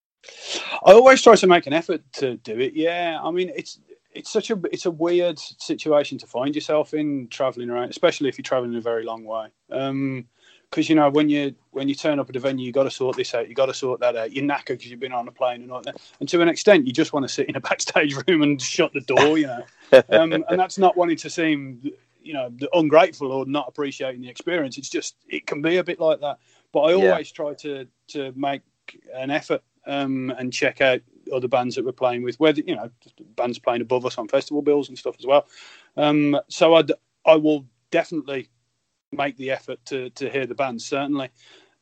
I 0.84 0.92
always 0.92 1.22
try 1.22 1.34
to 1.36 1.46
make 1.46 1.66
an 1.66 1.72
effort 1.72 2.02
to 2.14 2.36
do 2.36 2.58
it. 2.60 2.74
Yeah, 2.74 3.20
I 3.22 3.30
mean, 3.30 3.50
it's 3.56 3.80
it's 4.14 4.30
such 4.30 4.50
a 4.50 4.60
it's 4.70 4.86
a 4.86 4.90
weird 4.90 5.38
situation 5.38 6.18
to 6.18 6.26
find 6.26 6.54
yourself 6.54 6.94
in 6.94 7.28
traveling 7.28 7.70
around, 7.70 7.90
especially 7.90 8.28
if 8.28 8.38
you're 8.38 8.42
traveling 8.42 8.74
a 8.76 8.80
very 8.80 9.04
long 9.04 9.24
way. 9.24 9.48
Um, 9.70 10.26
because 10.72 10.88
you 10.88 10.94
know 10.94 11.10
when 11.10 11.28
you 11.28 11.54
when 11.72 11.86
you 11.86 11.94
turn 11.94 12.18
up 12.18 12.30
at 12.30 12.36
a 12.36 12.40
venue, 12.40 12.64
you 12.64 12.72
got 12.72 12.84
to 12.84 12.90
sort 12.90 13.14
this 13.14 13.34
out, 13.34 13.46
you 13.46 13.54
got 13.54 13.66
to 13.66 13.74
sort 13.74 14.00
that 14.00 14.16
out. 14.16 14.32
You're 14.32 14.44
knackered 14.44 14.78
because 14.78 14.90
you've 14.90 15.00
been 15.00 15.12
on 15.12 15.28
a 15.28 15.30
plane 15.30 15.60
and 15.60 15.70
all 15.70 15.82
that. 15.82 16.00
And 16.18 16.28
to 16.30 16.40
an 16.40 16.48
extent, 16.48 16.86
you 16.86 16.94
just 16.94 17.12
want 17.12 17.24
to 17.24 17.28
sit 17.32 17.48
in 17.48 17.56
a 17.56 17.60
backstage 17.68 18.16
room 18.26 18.40
and 18.40 18.60
shut 18.60 18.92
the 18.94 19.02
door, 19.02 19.36
you 19.36 19.46
know. 19.46 19.64
um, 20.08 20.32
and 20.32 20.58
that's 20.58 20.78
not 20.78 20.96
wanting 20.96 21.18
to 21.18 21.28
seem, 21.28 21.82
you 22.22 22.32
know, 22.32 22.50
ungrateful 22.72 23.30
or 23.30 23.44
not 23.44 23.68
appreciating 23.68 24.22
the 24.22 24.30
experience. 24.30 24.78
It's 24.78 24.88
just 24.88 25.16
it 25.28 25.46
can 25.46 25.60
be 25.60 25.76
a 25.76 25.84
bit 25.84 26.00
like 26.00 26.20
that. 26.20 26.38
But 26.72 26.80
I 26.80 26.94
always 26.94 27.30
yeah. 27.30 27.36
try 27.36 27.54
to 27.54 27.86
to 28.08 28.32
make 28.34 28.62
an 29.14 29.30
effort 29.30 29.62
um, 29.86 30.32
and 30.38 30.50
check 30.52 30.80
out 30.80 31.02
other 31.34 31.48
bands 31.48 31.76
that 31.76 31.84
we're 31.84 31.92
playing 31.92 32.22
with, 32.22 32.40
whether 32.40 32.62
you 32.62 32.76
know 32.76 32.90
bands 33.36 33.58
playing 33.58 33.82
above 33.82 34.06
us 34.06 34.16
on 34.16 34.26
festival 34.26 34.62
bills 34.62 34.88
and 34.88 34.96
stuff 34.96 35.16
as 35.18 35.26
well. 35.26 35.46
Um, 35.98 36.40
so 36.48 36.74
I 36.74 36.84
I 37.26 37.36
will 37.36 37.66
definitely 37.90 38.48
make 39.12 39.36
the 39.36 39.50
effort 39.50 39.84
to 39.86 40.10
to 40.10 40.30
hear 40.30 40.46
the 40.46 40.54
band. 40.54 40.82
Certainly, 40.82 41.30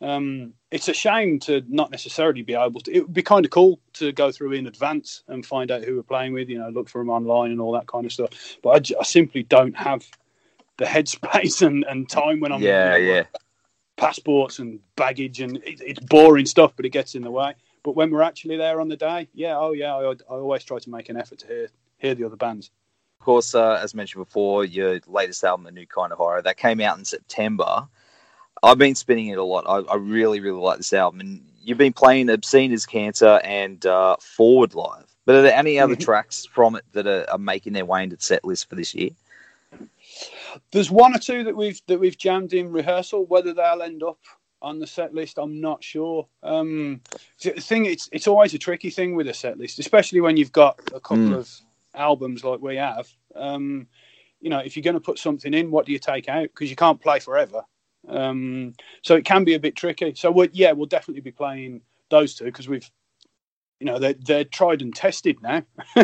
um, 0.00 0.54
it's 0.70 0.88
a 0.88 0.94
shame 0.94 1.38
to 1.40 1.62
not 1.68 1.90
necessarily 1.90 2.42
be 2.42 2.54
able 2.54 2.80
to. 2.80 2.92
It 2.92 3.02
would 3.02 3.14
be 3.14 3.22
kind 3.22 3.44
of 3.44 3.50
cool 3.50 3.80
to 3.94 4.12
go 4.12 4.32
through 4.32 4.52
in 4.52 4.66
advance 4.66 5.22
and 5.28 5.44
find 5.44 5.70
out 5.70 5.84
who 5.84 5.96
we're 5.96 6.02
playing 6.02 6.32
with. 6.32 6.48
You 6.48 6.58
know, 6.58 6.68
look 6.70 6.88
for 6.88 7.00
them 7.00 7.10
online 7.10 7.50
and 7.50 7.60
all 7.60 7.72
that 7.72 7.86
kind 7.86 8.06
of 8.06 8.12
stuff. 8.12 8.30
But 8.62 8.92
I, 8.92 9.00
I 9.00 9.04
simply 9.04 9.42
don't 9.44 9.76
have 9.76 10.06
the 10.78 10.86
headspace 10.86 11.62
and, 11.66 11.84
and 11.88 12.08
time 12.08 12.40
when 12.40 12.52
I'm 12.52 12.62
yeah 12.62 12.96
you 12.96 13.04
know, 13.04 13.12
yeah 13.12 13.24
passports 14.00 14.58
and 14.58 14.80
baggage 14.96 15.40
and 15.40 15.58
it, 15.58 15.80
it's 15.82 16.00
boring 16.00 16.46
stuff, 16.46 16.72
but 16.74 16.86
it 16.86 16.88
gets 16.90 17.14
in 17.14 17.22
the 17.22 17.30
way. 17.30 17.54
But 17.82 17.96
when 17.96 18.10
we're 18.10 18.22
actually 18.22 18.56
there 18.56 18.80
on 18.80 18.88
the 18.88 18.96
day, 18.96 19.28
yeah, 19.34 19.56
oh 19.58 19.72
yeah, 19.72 19.94
I, 19.94 20.12
I 20.12 20.14
always 20.28 20.64
try 20.64 20.78
to 20.78 20.90
make 20.90 21.08
an 21.10 21.16
effort 21.16 21.40
to 21.40 21.46
hear 21.46 21.68
hear 21.98 22.14
the 22.14 22.24
other 22.24 22.36
bands. 22.36 22.70
Of 23.20 23.24
course, 23.26 23.54
uh, 23.54 23.78
as 23.82 23.94
mentioned 23.94 24.24
before, 24.24 24.64
your 24.64 24.98
latest 25.06 25.44
album, 25.44 25.64
The 25.64 25.72
New 25.72 25.86
Kind 25.86 26.10
of 26.10 26.16
Horror, 26.16 26.40
that 26.40 26.56
came 26.56 26.80
out 26.80 26.96
in 26.96 27.04
September. 27.04 27.86
I've 28.62 28.78
been 28.78 28.94
spinning 28.94 29.26
it 29.26 29.36
a 29.36 29.44
lot. 29.44 29.66
I, 29.68 29.92
I 29.92 29.96
really, 29.96 30.40
really 30.40 30.58
like 30.58 30.78
this 30.78 30.94
album, 30.94 31.20
and 31.20 31.44
you've 31.62 31.76
been 31.76 31.92
playing 31.92 32.30
Obscene 32.30 32.72
as 32.72 32.86
Cancer 32.86 33.38
and 33.44 33.84
uh, 33.84 34.16
Forward 34.20 34.74
Live. 34.74 35.04
But 35.26 35.34
are 35.34 35.42
there 35.42 35.54
any 35.54 35.78
other 35.78 35.96
Mhm. 35.96 36.00
tracks 36.00 36.46
from 36.46 36.76
it 36.76 36.84
that 36.92 37.06
are, 37.06 37.26
are 37.30 37.36
making 37.38 37.74
their 37.74 37.84
way 37.84 38.02
into 38.04 38.16
the 38.16 38.22
set 38.22 38.42
list 38.42 38.70
for 38.70 38.74
this 38.74 38.94
year? 38.94 39.10
There's 40.72 40.90
one 40.90 41.14
or 41.14 41.18
two 41.18 41.44
that 41.44 41.54
we've 41.54 41.80
that 41.88 42.00
we've 42.00 42.16
jammed 42.16 42.54
in 42.54 42.72
rehearsal. 42.72 43.26
Whether 43.26 43.52
they'll 43.52 43.82
end 43.82 44.02
up 44.02 44.18
on 44.62 44.78
the 44.78 44.86
set 44.86 45.12
list, 45.12 45.36
I'm 45.38 45.60
not 45.60 45.84
sure. 45.84 46.26
Um, 46.42 47.02
the 47.42 47.50
thing 47.50 47.84
it's 47.84 48.08
it's 48.12 48.26
always 48.26 48.54
a 48.54 48.58
tricky 48.58 48.88
thing 48.88 49.14
with 49.14 49.28
a 49.28 49.34
set 49.34 49.58
list, 49.58 49.78
especially 49.78 50.22
when 50.22 50.38
you've 50.38 50.52
got 50.52 50.80
a 50.94 51.00
couple 51.00 51.16
Mm. 51.18 51.36
of 51.36 51.60
albums 51.94 52.44
like 52.44 52.60
we 52.60 52.76
have. 52.76 53.08
Um, 53.34 53.86
you 54.40 54.50
know, 54.50 54.58
if 54.58 54.76
you're 54.76 54.82
going 54.82 54.94
to 54.94 55.00
put 55.00 55.18
something 55.18 55.52
in, 55.52 55.70
what 55.70 55.86
do 55.86 55.92
you 55.92 55.98
take 55.98 56.28
out? 56.28 56.44
Because 56.44 56.70
you 56.70 56.76
can't 56.76 57.00
play 57.00 57.20
forever. 57.20 57.62
Um, 58.08 58.74
so 59.02 59.14
it 59.14 59.24
can 59.24 59.44
be 59.44 59.54
a 59.54 59.60
bit 59.60 59.76
tricky. 59.76 60.14
So 60.14 60.30
we 60.30 60.48
yeah, 60.52 60.72
we'll 60.72 60.86
definitely 60.86 61.20
be 61.20 61.32
playing 61.32 61.82
those 62.08 62.34
two 62.34 62.46
because 62.46 62.68
we've, 62.68 62.90
you 63.78 63.86
know, 63.86 63.98
they're 63.98 64.14
they're 64.14 64.44
tried 64.44 64.80
and 64.80 64.94
tested 64.94 65.36
now. 65.42 65.62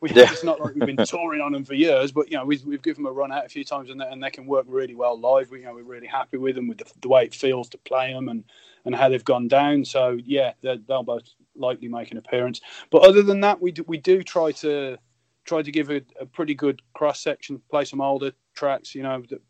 we, 0.00 0.10
Yeah. 0.10 0.32
It's 0.32 0.42
not 0.44 0.60
like 0.60 0.74
we've 0.74 0.86
been 0.86 1.06
touring 1.06 1.40
on 1.40 1.52
them 1.52 1.64
for 1.64 1.74
years, 1.74 2.10
but 2.10 2.30
you 2.30 2.36
know, 2.36 2.44
we've, 2.44 2.64
we've 2.64 2.82
given 2.82 3.04
them 3.04 3.10
a 3.10 3.14
run 3.14 3.32
out 3.32 3.46
a 3.46 3.48
few 3.48 3.64
times 3.64 3.90
and 3.90 4.00
they, 4.00 4.06
and 4.06 4.22
they 4.22 4.30
can 4.30 4.46
work 4.46 4.66
really 4.68 4.94
well 4.94 5.18
live. 5.18 5.50
We, 5.50 5.60
you 5.60 5.66
know, 5.66 5.74
we're 5.74 5.84
really 5.84 6.08
happy 6.08 6.38
with 6.38 6.56
them 6.56 6.66
with 6.66 6.78
the, 6.78 6.90
the 7.00 7.08
way 7.08 7.24
it 7.24 7.34
feels 7.34 7.68
to 7.70 7.78
play 7.78 8.12
them 8.12 8.28
and 8.28 8.44
and 8.84 8.94
how 8.94 9.08
they've 9.08 9.24
gone 9.24 9.48
down. 9.48 9.84
So 9.84 10.18
yeah, 10.24 10.52
they'll 10.62 11.04
both 11.04 11.28
likely 11.56 11.88
make 11.88 12.10
an 12.10 12.18
appearance. 12.18 12.60
But 12.90 13.06
other 13.06 13.22
than 13.22 13.40
that, 13.40 13.62
we 13.62 13.72
do, 13.72 13.84
we 13.86 13.98
do 13.98 14.22
try 14.22 14.52
to 14.52 14.98
try 15.44 15.62
to 15.62 15.70
give 15.70 15.90
a, 15.90 16.02
a 16.20 16.26
pretty 16.26 16.54
good 16.54 16.82
cross 16.94 17.20
section, 17.20 17.60
play 17.70 17.84
some 17.84 18.00
older 18.00 18.32
tracks, 18.54 18.94
you 18.94 19.02
know, 19.02 19.22
that- 19.28 19.42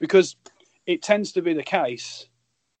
because 0.00 0.36
it 0.86 1.02
tends 1.02 1.32
to 1.32 1.42
be 1.42 1.54
the 1.54 1.62
case. 1.62 2.28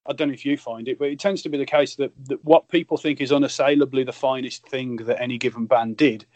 I 0.06 0.12
don't 0.12 0.28
know 0.28 0.34
if 0.34 0.44
you 0.44 0.58
find 0.58 0.86
it, 0.88 0.98
but 0.98 1.08
it 1.08 1.18
tends 1.18 1.42
to 1.42 1.48
be 1.48 1.56
the 1.56 1.64
case 1.64 1.96
that, 1.96 2.12
that 2.26 2.44
what 2.44 2.68
people 2.68 2.98
think 2.98 3.20
is 3.20 3.32
unassailably 3.32 4.04
the 4.04 4.12
finest 4.12 4.68
thing 4.68 4.96
that 4.96 5.22
any 5.22 5.38
given 5.38 5.64
band 5.66 5.96
did 5.96 6.26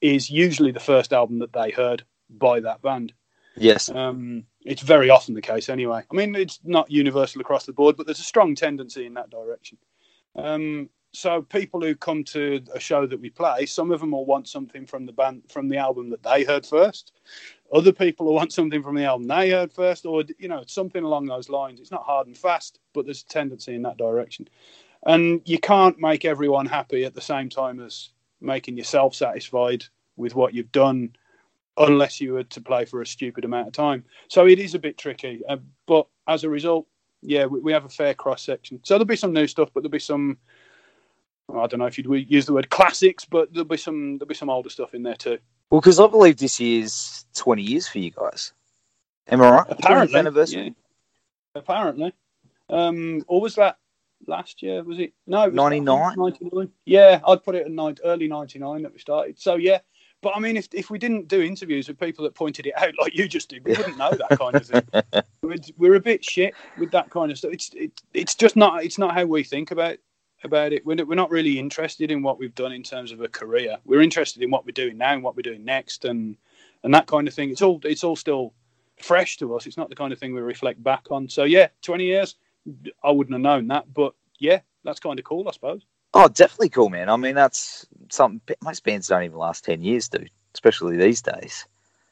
is 0.00 0.30
usually 0.30 0.70
the 0.70 0.80
first 0.80 1.12
album 1.12 1.40
that 1.40 1.52
they 1.52 1.70
heard 1.70 2.04
by 2.30 2.60
that 2.60 2.80
band. 2.80 3.12
Yes. 3.56 3.90
Um, 3.90 4.44
it's 4.64 4.82
very 4.82 5.10
often 5.10 5.34
the 5.34 5.42
case, 5.42 5.68
anyway. 5.68 6.04
I 6.10 6.14
mean, 6.14 6.34
it's 6.34 6.60
not 6.64 6.90
universal 6.90 7.40
across 7.40 7.66
the 7.66 7.72
board, 7.72 7.96
but 7.96 8.06
there's 8.06 8.20
a 8.20 8.24
strong 8.24 8.54
tendency 8.54 9.04
in 9.04 9.14
that 9.14 9.30
direction. 9.30 9.76
Um, 10.36 10.88
so 11.12 11.42
people 11.42 11.80
who 11.80 11.94
come 11.94 12.22
to 12.24 12.62
a 12.74 12.80
show 12.80 13.06
that 13.06 13.20
we 13.20 13.30
play, 13.30 13.66
some 13.66 13.90
of 13.90 14.00
them 14.00 14.10
will 14.10 14.26
want 14.26 14.48
something 14.48 14.86
from 14.86 15.06
the 15.06 15.12
band 15.12 15.42
from 15.48 15.68
the 15.68 15.78
album 15.78 16.10
that 16.10 16.22
they 16.22 16.44
heard 16.44 16.66
first. 16.66 17.12
Other 17.72 17.92
people 17.92 18.26
will 18.26 18.34
want 18.34 18.52
something 18.52 18.82
from 18.82 18.94
the 18.94 19.04
album 19.04 19.26
they 19.26 19.50
heard 19.50 19.72
first, 19.72 20.06
or 20.06 20.24
you 20.38 20.48
know, 20.48 20.64
something 20.66 21.02
along 21.02 21.26
those 21.26 21.48
lines. 21.48 21.80
It's 21.80 21.90
not 21.90 22.04
hard 22.04 22.26
and 22.26 22.36
fast, 22.36 22.78
but 22.92 23.04
there's 23.04 23.22
a 23.22 23.26
tendency 23.26 23.74
in 23.74 23.82
that 23.82 23.96
direction. 23.96 24.48
And 25.06 25.40
you 25.44 25.58
can't 25.58 25.98
make 25.98 26.24
everyone 26.24 26.66
happy 26.66 27.04
at 27.04 27.14
the 27.14 27.20
same 27.20 27.48
time 27.48 27.80
as 27.80 28.10
making 28.40 28.76
yourself 28.76 29.14
satisfied 29.14 29.84
with 30.16 30.34
what 30.34 30.54
you've 30.54 30.72
done 30.72 31.14
unless 31.76 32.20
you 32.20 32.32
were 32.32 32.44
to 32.44 32.60
play 32.60 32.84
for 32.84 33.00
a 33.00 33.06
stupid 33.06 33.44
amount 33.44 33.68
of 33.68 33.72
time. 33.72 34.04
So 34.28 34.46
it 34.46 34.58
is 34.58 34.74
a 34.74 34.78
bit 34.78 34.98
tricky. 34.98 35.40
Uh, 35.48 35.58
but 35.86 36.06
as 36.26 36.44
a 36.44 36.50
result, 36.50 36.86
yeah, 37.22 37.46
we, 37.46 37.60
we 37.60 37.72
have 37.72 37.84
a 37.84 37.88
fair 37.90 38.14
cross 38.14 38.42
section. 38.42 38.80
So 38.82 38.94
there'll 38.94 39.06
be 39.06 39.16
some 39.16 39.32
new 39.32 39.46
stuff, 39.46 39.70
but 39.72 39.82
there'll 39.82 39.90
be 39.90 39.98
some. 39.98 40.38
I 41.54 41.66
don't 41.66 41.78
know 41.78 41.86
if 41.86 41.96
you'd 41.96 42.30
use 42.30 42.46
the 42.46 42.52
word 42.52 42.70
classics, 42.70 43.24
but 43.24 43.52
there'll 43.52 43.64
be 43.64 43.76
some 43.76 44.18
there'll 44.18 44.28
be 44.28 44.34
some 44.34 44.50
older 44.50 44.70
stuff 44.70 44.94
in 44.94 45.02
there 45.02 45.14
too. 45.14 45.38
Well, 45.70 45.80
because 45.80 46.00
I 46.00 46.06
believe 46.06 46.36
this 46.36 46.60
year's 46.60 47.26
20 47.34 47.62
years 47.62 47.88
for 47.88 47.98
you 47.98 48.10
guys. 48.10 48.52
Am 49.28 49.42
I 49.42 49.50
right? 49.50 49.66
Apparently, 49.68 50.18
anniversary? 50.18 50.64
yeah. 50.64 50.70
Apparently, 51.54 52.14
um, 52.70 53.24
or 53.28 53.40
was 53.40 53.54
that 53.56 53.78
last 54.26 54.62
year? 54.62 54.82
Was 54.82 54.98
it 54.98 55.12
no? 55.26 55.46
99? 55.46 56.14
99. 56.16 56.70
Yeah, 56.84 57.20
I'd 57.26 57.42
put 57.42 57.54
it 57.54 57.66
at 57.66 57.70
nine, 57.70 57.96
early 58.04 58.28
ninety 58.28 58.58
nine 58.58 58.82
that 58.82 58.92
we 58.92 58.98
started. 58.98 59.38
So 59.38 59.56
yeah, 59.56 59.80
but 60.22 60.34
I 60.34 60.40
mean, 60.40 60.56
if 60.56 60.68
if 60.72 60.90
we 60.90 60.98
didn't 60.98 61.28
do 61.28 61.42
interviews 61.42 61.88
with 61.88 61.98
people 61.98 62.24
that 62.24 62.34
pointed 62.34 62.66
it 62.66 62.74
out 62.78 62.94
like 63.00 63.14
you 63.14 63.28
just 63.28 63.50
did, 63.50 63.64
we 63.64 63.72
wouldn't 63.72 63.98
know 63.98 64.10
that 64.10 64.38
kind 64.38 64.54
of 64.54 64.66
thing. 64.66 65.22
We're, 65.42 65.56
we're 65.78 65.94
a 65.94 66.00
bit 66.00 66.22
shit 66.22 66.52
with 66.78 66.90
that 66.90 67.08
kind 67.08 67.30
of 67.30 67.38
stuff. 67.38 67.52
It's 67.52 67.70
it, 67.74 68.02
it's 68.12 68.34
just 68.34 68.54
not 68.54 68.84
it's 68.84 68.98
not 68.98 69.14
how 69.14 69.24
we 69.24 69.44
think 69.44 69.70
about 69.70 69.96
about 70.44 70.72
it. 70.72 70.84
We're, 70.86 70.94
not 70.94 71.30
really 71.30 71.58
interested 71.58 72.10
in 72.10 72.22
what 72.22 72.38
we've 72.38 72.54
done 72.54 72.72
in 72.72 72.82
terms 72.82 73.12
of 73.12 73.20
a 73.20 73.28
career. 73.28 73.78
We're 73.84 74.02
interested 74.02 74.42
in 74.42 74.50
what 74.50 74.64
we're 74.64 74.72
doing 74.72 74.98
now 74.98 75.12
and 75.12 75.22
what 75.22 75.36
we're 75.36 75.42
doing 75.42 75.64
next 75.64 76.04
and 76.04 76.36
and 76.84 76.94
that 76.94 77.08
kind 77.08 77.26
of 77.26 77.34
thing. 77.34 77.50
It's 77.50 77.62
all 77.62 77.80
it's 77.82 78.04
all 78.04 78.14
still 78.14 78.54
fresh 79.02 79.36
to 79.38 79.56
us. 79.56 79.66
It's 79.66 79.76
not 79.76 79.88
the 79.88 79.96
kind 79.96 80.12
of 80.12 80.18
thing 80.18 80.32
we 80.32 80.40
reflect 80.40 80.82
back 80.82 81.10
on. 81.10 81.28
So 81.28 81.44
yeah, 81.44 81.68
twenty 81.82 82.04
years, 82.04 82.36
I 83.02 83.10
wouldn't 83.10 83.34
have 83.34 83.40
known 83.40 83.66
that, 83.68 83.92
but 83.92 84.14
yeah, 84.38 84.60
that's 84.84 85.00
kind 85.00 85.18
of 85.18 85.24
cool, 85.24 85.48
I 85.48 85.52
suppose. 85.52 85.82
Oh, 86.14 86.28
definitely 86.28 86.70
cool, 86.70 86.88
man. 86.88 87.08
I 87.08 87.16
mean, 87.16 87.34
that's 87.34 87.86
something 88.10 88.56
most 88.62 88.84
bands 88.84 89.08
don't 89.08 89.24
even 89.24 89.36
last 89.36 89.64
10 89.64 89.82
years, 89.82 90.08
dude, 90.08 90.30
especially 90.54 90.96
these 90.96 91.20
days. 91.20 91.66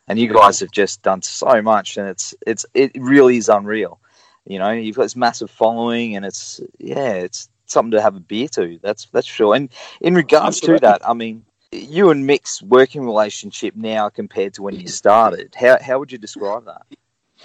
And 0.08 0.18
you 0.18 0.32
guys 0.32 0.60
have 0.60 0.70
just 0.70 1.02
done 1.02 1.22
so 1.22 1.60
much, 1.62 1.96
and 1.96 2.08
it's 2.08 2.34
it's 2.46 2.64
it 2.74 2.92
really 2.94 3.38
is 3.38 3.48
unreal. 3.48 3.98
You 4.44 4.60
know, 4.60 4.70
you've 4.70 4.94
got 4.94 5.02
this 5.02 5.16
massive 5.16 5.50
following, 5.50 6.14
and 6.14 6.24
it's 6.24 6.60
yeah, 6.78 7.14
it's 7.14 7.48
something 7.66 7.92
to 7.92 8.02
have 8.02 8.16
a 8.16 8.20
beer 8.20 8.48
to. 8.48 8.78
That's 8.82 9.06
that's 9.12 9.26
sure. 9.26 9.54
And 9.54 9.70
in 10.00 10.14
regards 10.14 10.60
to 10.60 10.78
that, 10.80 11.06
I 11.08 11.14
mean, 11.14 11.44
you 11.72 12.10
and 12.10 12.26
Mick's 12.26 12.62
working 12.62 13.04
relationship 13.04 13.76
now 13.76 14.08
compared 14.08 14.54
to 14.54 14.62
when 14.62 14.76
you 14.78 14.88
started, 14.88 15.54
how 15.54 15.78
how 15.80 15.98
would 15.98 16.12
you 16.12 16.18
describe 16.18 16.64
that? 16.66 16.82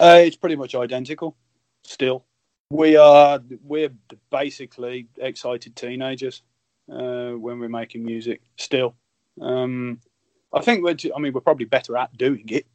Uh, 0.00 0.20
it's 0.24 0.36
pretty 0.36 0.56
much 0.56 0.74
identical. 0.74 1.36
Still, 1.84 2.24
we 2.70 2.96
are 2.96 3.40
we're 3.64 3.90
basically 4.30 5.06
excited 5.18 5.76
teenagers 5.76 6.42
uh, 6.90 7.32
when 7.32 7.58
we're 7.58 7.68
making 7.68 8.04
music. 8.04 8.40
Still, 8.56 8.94
um, 9.40 10.00
I 10.52 10.60
think 10.60 10.82
we're. 10.82 10.96
I 11.14 11.18
mean, 11.18 11.32
we're 11.32 11.40
probably 11.40 11.66
better 11.66 11.96
at 11.96 12.16
doing 12.16 12.48
it. 12.48 12.66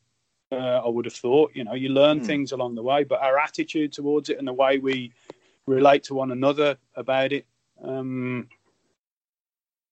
Uh, 0.52 0.82
I 0.86 0.88
would 0.88 1.06
have 1.06 1.14
thought. 1.14 1.52
You 1.56 1.64
know, 1.64 1.74
you 1.74 1.90
learn 1.90 2.20
Hmm. 2.20 2.26
things 2.26 2.52
along 2.52 2.76
the 2.76 2.84
way, 2.84 3.04
but 3.04 3.22
our 3.22 3.38
attitude 3.40 3.94
towards 3.94 4.30
it 4.30 4.38
and 4.38 4.48
the 4.48 4.54
way 4.54 4.78
we 4.78 5.12
relate 5.68 6.04
to 6.06 6.16
one 6.16 6.32
another 6.32 6.78
about 6.96 7.32
it. 7.32 7.46
Um, 7.84 8.48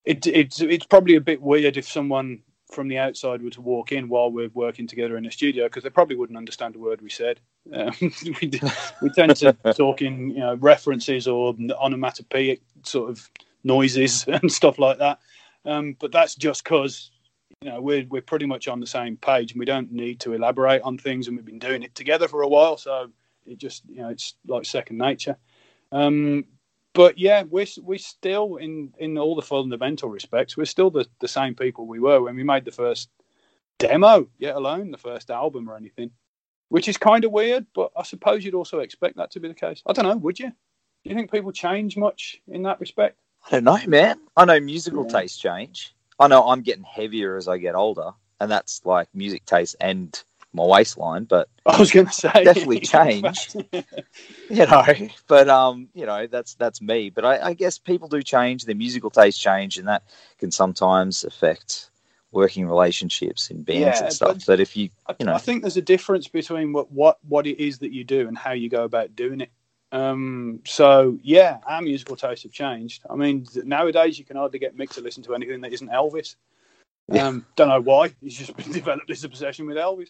it 0.04 0.26
it's 0.26 0.60
it's 0.60 0.86
probably 0.86 1.16
a 1.16 1.20
bit 1.20 1.42
weird 1.42 1.76
if 1.76 1.88
someone 1.88 2.42
from 2.72 2.88
the 2.88 2.98
outside 2.98 3.42
were 3.42 3.50
to 3.50 3.60
walk 3.60 3.92
in 3.92 4.08
while 4.08 4.30
we're 4.30 4.50
working 4.54 4.86
together 4.86 5.16
in 5.16 5.26
a 5.26 5.30
studio 5.30 5.66
because 5.66 5.84
they 5.84 5.90
probably 5.90 6.16
wouldn't 6.16 6.36
understand 6.36 6.74
a 6.74 6.78
word 6.78 7.00
we 7.00 7.10
said. 7.10 7.38
Um, 7.72 7.92
we, 8.00 8.60
we 9.02 9.10
tend 9.10 9.36
to 9.36 9.52
talk 9.76 10.02
in 10.02 10.30
you 10.30 10.40
know 10.40 10.54
references 10.56 11.28
or 11.28 11.54
onomatopoeic 11.80 12.60
sort 12.82 13.10
of 13.10 13.30
noises 13.62 14.24
and 14.28 14.50
stuff 14.50 14.78
like 14.78 14.98
that. 14.98 15.20
Um, 15.64 15.96
but 16.00 16.12
that's 16.12 16.34
just 16.34 16.64
because 16.64 17.10
you 17.60 17.70
know 17.70 17.80
we're 17.80 18.06
we're 18.08 18.22
pretty 18.22 18.46
much 18.46 18.68
on 18.68 18.80
the 18.80 18.86
same 18.86 19.16
page 19.16 19.52
and 19.52 19.58
we 19.58 19.66
don't 19.66 19.92
need 19.92 20.20
to 20.20 20.32
elaborate 20.32 20.82
on 20.82 20.98
things 20.98 21.28
and 21.28 21.36
we've 21.36 21.46
been 21.46 21.58
doing 21.58 21.82
it 21.82 21.94
together 21.94 22.28
for 22.28 22.42
a 22.42 22.48
while, 22.48 22.76
so 22.76 23.10
it 23.44 23.58
just 23.58 23.82
you 23.88 24.02
know 24.02 24.08
it's 24.08 24.34
like 24.46 24.64
second 24.64 24.98
nature. 24.98 25.36
Um, 25.96 26.44
but 26.92 27.18
yeah, 27.18 27.42
we're 27.42 27.66
we're 27.82 27.98
still 27.98 28.56
in 28.56 28.92
in 28.98 29.16
all 29.18 29.34
the 29.34 29.42
fundamental 29.42 30.10
respects, 30.10 30.56
we're 30.56 30.66
still 30.66 30.90
the, 30.90 31.06
the 31.20 31.28
same 31.28 31.54
people 31.54 31.86
we 31.86 32.00
were 32.00 32.20
when 32.22 32.36
we 32.36 32.42
made 32.42 32.64
the 32.66 32.70
first 32.70 33.08
demo, 33.78 34.28
yet 34.38 34.56
alone 34.56 34.90
the 34.90 34.98
first 34.98 35.30
album 35.30 35.70
or 35.70 35.76
anything, 35.76 36.10
which 36.68 36.88
is 36.88 36.98
kind 36.98 37.24
of 37.24 37.32
weird. 37.32 37.66
But 37.74 37.92
I 37.96 38.02
suppose 38.02 38.44
you'd 38.44 38.54
also 38.54 38.80
expect 38.80 39.16
that 39.16 39.30
to 39.32 39.40
be 39.40 39.48
the 39.48 39.54
case. 39.54 39.82
I 39.86 39.92
don't 39.94 40.04
know, 40.04 40.16
would 40.16 40.38
you? 40.38 40.48
Do 40.48 41.10
you 41.10 41.14
think 41.14 41.30
people 41.32 41.52
change 41.52 41.96
much 41.96 42.40
in 42.48 42.62
that 42.64 42.80
respect? 42.80 43.18
I 43.46 43.50
don't 43.52 43.64
know, 43.64 43.78
man. 43.86 44.18
I 44.36 44.44
know 44.44 44.60
musical 44.60 45.04
Yeah. 45.04 45.20
tastes 45.20 45.38
change. 45.38 45.94
I 46.18 46.28
know 46.28 46.46
I'm 46.48 46.62
getting 46.62 46.84
heavier 46.84 47.36
as 47.36 47.48
I 47.48 47.58
get 47.58 47.74
older, 47.74 48.12
and 48.40 48.50
that's 48.50 48.84
like 48.84 49.08
music 49.14 49.46
taste 49.46 49.76
and 49.80 50.22
my 50.56 50.64
waistline. 50.64 51.24
But 51.24 51.48
I 51.66 51.78
was 51.78 51.92
going 51.92 52.06
to 52.06 52.12
say 52.12 52.44
Definitely 52.44 52.80
changed. 52.96 53.54
you 54.50 54.66
know, 54.66 54.84
but 55.28 55.48
um, 55.48 55.88
you 55.94 56.06
know, 56.06 56.26
that's 56.26 56.54
that's 56.54 56.80
me. 56.82 57.10
But 57.10 57.24
I, 57.24 57.48
I 57.48 57.52
guess 57.54 57.78
people 57.78 58.08
do 58.08 58.22
change. 58.22 58.64
Their 58.64 58.74
musical 58.74 59.10
tastes 59.10 59.40
change, 59.40 59.78
and 59.78 59.86
that 59.86 60.02
can 60.38 60.50
sometimes 60.50 61.22
affect 61.24 61.90
working 62.32 62.66
relationships 62.66 63.50
in 63.50 63.62
bands 63.62 63.80
Yeah, 64.00 64.04
and 64.04 64.12
stuff. 64.12 64.32
but- 64.38 64.46
But 64.46 64.60
if 64.60 64.76
you, 64.76 64.90
you 65.18 65.26
know. 65.26 65.32
I 65.34 65.38
think 65.38 65.62
there's 65.62 65.76
a 65.78 65.82
difference 65.82 66.28
between 66.28 66.72
what, 66.72 66.90
what 66.92 67.18
what 67.26 67.46
it 67.46 67.62
is 67.62 67.78
that 67.78 67.92
you 67.92 68.04
do 68.04 68.26
and 68.28 68.36
how 68.36 68.52
you 68.52 68.68
go 68.68 68.84
about 68.84 69.14
doing 69.16 69.40
it. 69.40 69.50
Um, 69.92 70.60
so 70.66 71.18
yeah, 71.22 71.58
our 71.64 71.80
musical 71.80 72.16
tastes 72.16 72.42
have 72.42 72.52
changed. 72.52 73.04
I 73.08 73.14
mean, 73.14 73.46
nowadays 73.64 74.18
you 74.18 74.24
can 74.24 74.36
hardly 74.36 74.58
get 74.58 74.76
Mick 74.76 74.90
to 74.94 75.00
listen 75.00 75.22
to 75.22 75.34
anything 75.34 75.60
that 75.62 75.72
isn't 75.72 75.88
Elvis. 75.88 76.34
Yeah. 77.10 77.28
Um, 77.28 77.46
don't 77.54 77.68
know 77.68 77.80
why. 77.80 78.14
He's 78.20 78.36
just 78.36 78.56
been 78.56 78.72
developed 78.72 79.06
this 79.08 79.22
obsession 79.24 79.66
with 79.66 79.76
Elvis. 79.76 80.08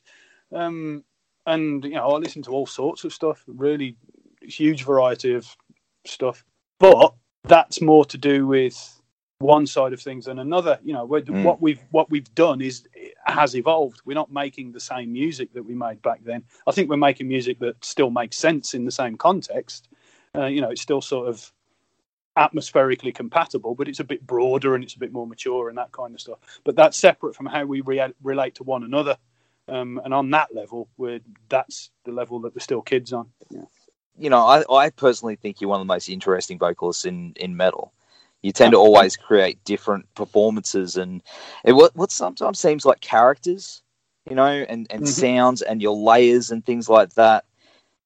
Um, 0.52 1.04
and 1.46 1.84
you 1.84 1.90
know, 1.92 2.08
I 2.08 2.16
listen 2.18 2.42
to 2.42 2.50
all 2.52 2.66
sorts 2.66 3.04
of 3.04 3.12
stuff. 3.12 3.42
Really 3.46 3.96
huge 4.42 4.84
variety 4.84 5.34
of 5.34 5.46
stuff. 6.04 6.44
But 6.78 7.14
that's 7.44 7.80
more 7.80 8.04
to 8.06 8.18
do 8.18 8.46
with 8.46 8.92
one 9.38 9.66
side 9.66 9.92
of 9.92 10.00
things 10.00 10.24
than 10.24 10.38
another. 10.38 10.78
You 10.82 10.94
know, 10.94 11.04
we're- 11.04 11.22
Mm. 11.22 11.44
what 11.44 11.60
we've 11.60 11.80
what 11.90 12.10
we've 12.10 12.32
done 12.34 12.60
is 12.62 12.86
has 13.26 13.54
evolved. 13.56 14.00
We're 14.04 14.14
not 14.14 14.32
making 14.32 14.72
the 14.72 14.80
same 14.80 15.12
music 15.12 15.52
that 15.52 15.62
we 15.64 15.74
made 15.74 16.00
back 16.02 16.22
then. 16.24 16.44
I 16.66 16.72
think 16.72 16.88
we're 16.88 16.96
making 16.96 17.28
music 17.28 17.58
that 17.60 17.84
still 17.84 18.10
makes 18.10 18.36
sense 18.38 18.72
in 18.74 18.84
the 18.84 18.90
same 18.90 19.16
context. 19.16 19.88
Uh, 20.34 20.46
you 20.46 20.60
know, 20.60 20.70
it's 20.70 20.80
still 20.82 21.00
sort 21.00 21.28
of 21.28 21.52
atmospherically 22.36 23.12
compatible, 23.14 23.74
but 23.74 23.88
it's 23.88 24.00
a 24.00 24.04
bit 24.04 24.26
broader 24.26 24.74
and 24.74 24.84
it's 24.84 24.94
a 24.94 24.98
bit 24.98 25.12
more 25.12 25.26
mature 25.26 25.68
and 25.68 25.78
that 25.78 25.90
kind 25.92 26.14
of 26.14 26.20
stuff. 26.20 26.38
But 26.64 26.76
that's 26.76 26.96
separate 26.96 27.34
from 27.34 27.46
how 27.46 27.64
we 27.64 27.80
re- 27.80 28.12
relate 28.22 28.54
to 28.56 28.62
one 28.64 28.84
another. 28.84 29.16
Um, 29.68 30.00
and 30.04 30.14
on 30.14 30.30
that 30.30 30.54
level, 30.54 30.88
we're, 30.96 31.20
that's 31.48 31.90
the 32.04 32.12
level 32.12 32.40
that 32.40 32.54
we're 32.54 32.60
still 32.60 32.82
kids 32.82 33.12
on. 33.12 33.28
Yeah. 33.50 33.62
You 34.18 34.30
know, 34.30 34.46
I, 34.46 34.64
I 34.72 34.90
personally 34.90 35.36
think 35.36 35.60
you're 35.60 35.70
one 35.70 35.80
of 35.80 35.86
the 35.86 35.92
most 35.92 36.08
interesting 36.08 36.58
vocalists 36.58 37.04
in, 37.04 37.34
in 37.36 37.56
metal. 37.56 37.92
You 38.42 38.52
tend 38.52 38.72
to 38.72 38.78
always 38.78 39.16
create 39.16 39.62
different 39.64 40.06
performances, 40.14 40.96
and 40.96 41.22
it, 41.64 41.72
what, 41.72 41.96
what 41.96 42.12
sometimes 42.12 42.60
seems 42.60 42.86
like 42.86 43.00
characters, 43.00 43.82
you 44.28 44.36
know, 44.36 44.46
and, 44.46 44.86
and 44.88 45.02
mm-hmm. 45.02 45.06
sounds 45.06 45.62
and 45.62 45.82
your 45.82 45.96
layers 45.96 46.50
and 46.50 46.64
things 46.64 46.88
like 46.88 47.14
that. 47.14 47.44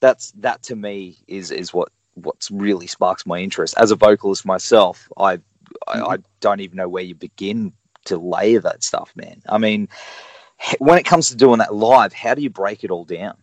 That's 0.00 0.30
that 0.32 0.62
to 0.64 0.76
me 0.76 1.18
is 1.28 1.50
is 1.50 1.74
what 1.74 1.90
what 2.14 2.48
really 2.50 2.86
sparks 2.86 3.26
my 3.26 3.38
interest 3.38 3.74
as 3.76 3.90
a 3.90 3.96
vocalist 3.96 4.46
myself. 4.46 5.08
I, 5.16 5.36
mm-hmm. 5.36 5.42
I, 5.88 6.14
I 6.14 6.16
don't 6.40 6.60
even 6.60 6.76
know 6.76 6.88
where 6.88 7.04
you 7.04 7.14
begin 7.14 7.72
to 8.06 8.16
layer 8.16 8.60
that 8.60 8.82
stuff, 8.82 9.12
man. 9.14 9.42
I 9.46 9.58
mean, 9.58 9.88
when 10.78 10.98
it 10.98 11.04
comes 11.04 11.28
to 11.28 11.36
doing 11.36 11.58
that 11.58 11.74
live, 11.74 12.12
how 12.12 12.34
do 12.34 12.42
you 12.42 12.50
break 12.50 12.84
it 12.84 12.90
all 12.90 13.04
down? 13.04 13.36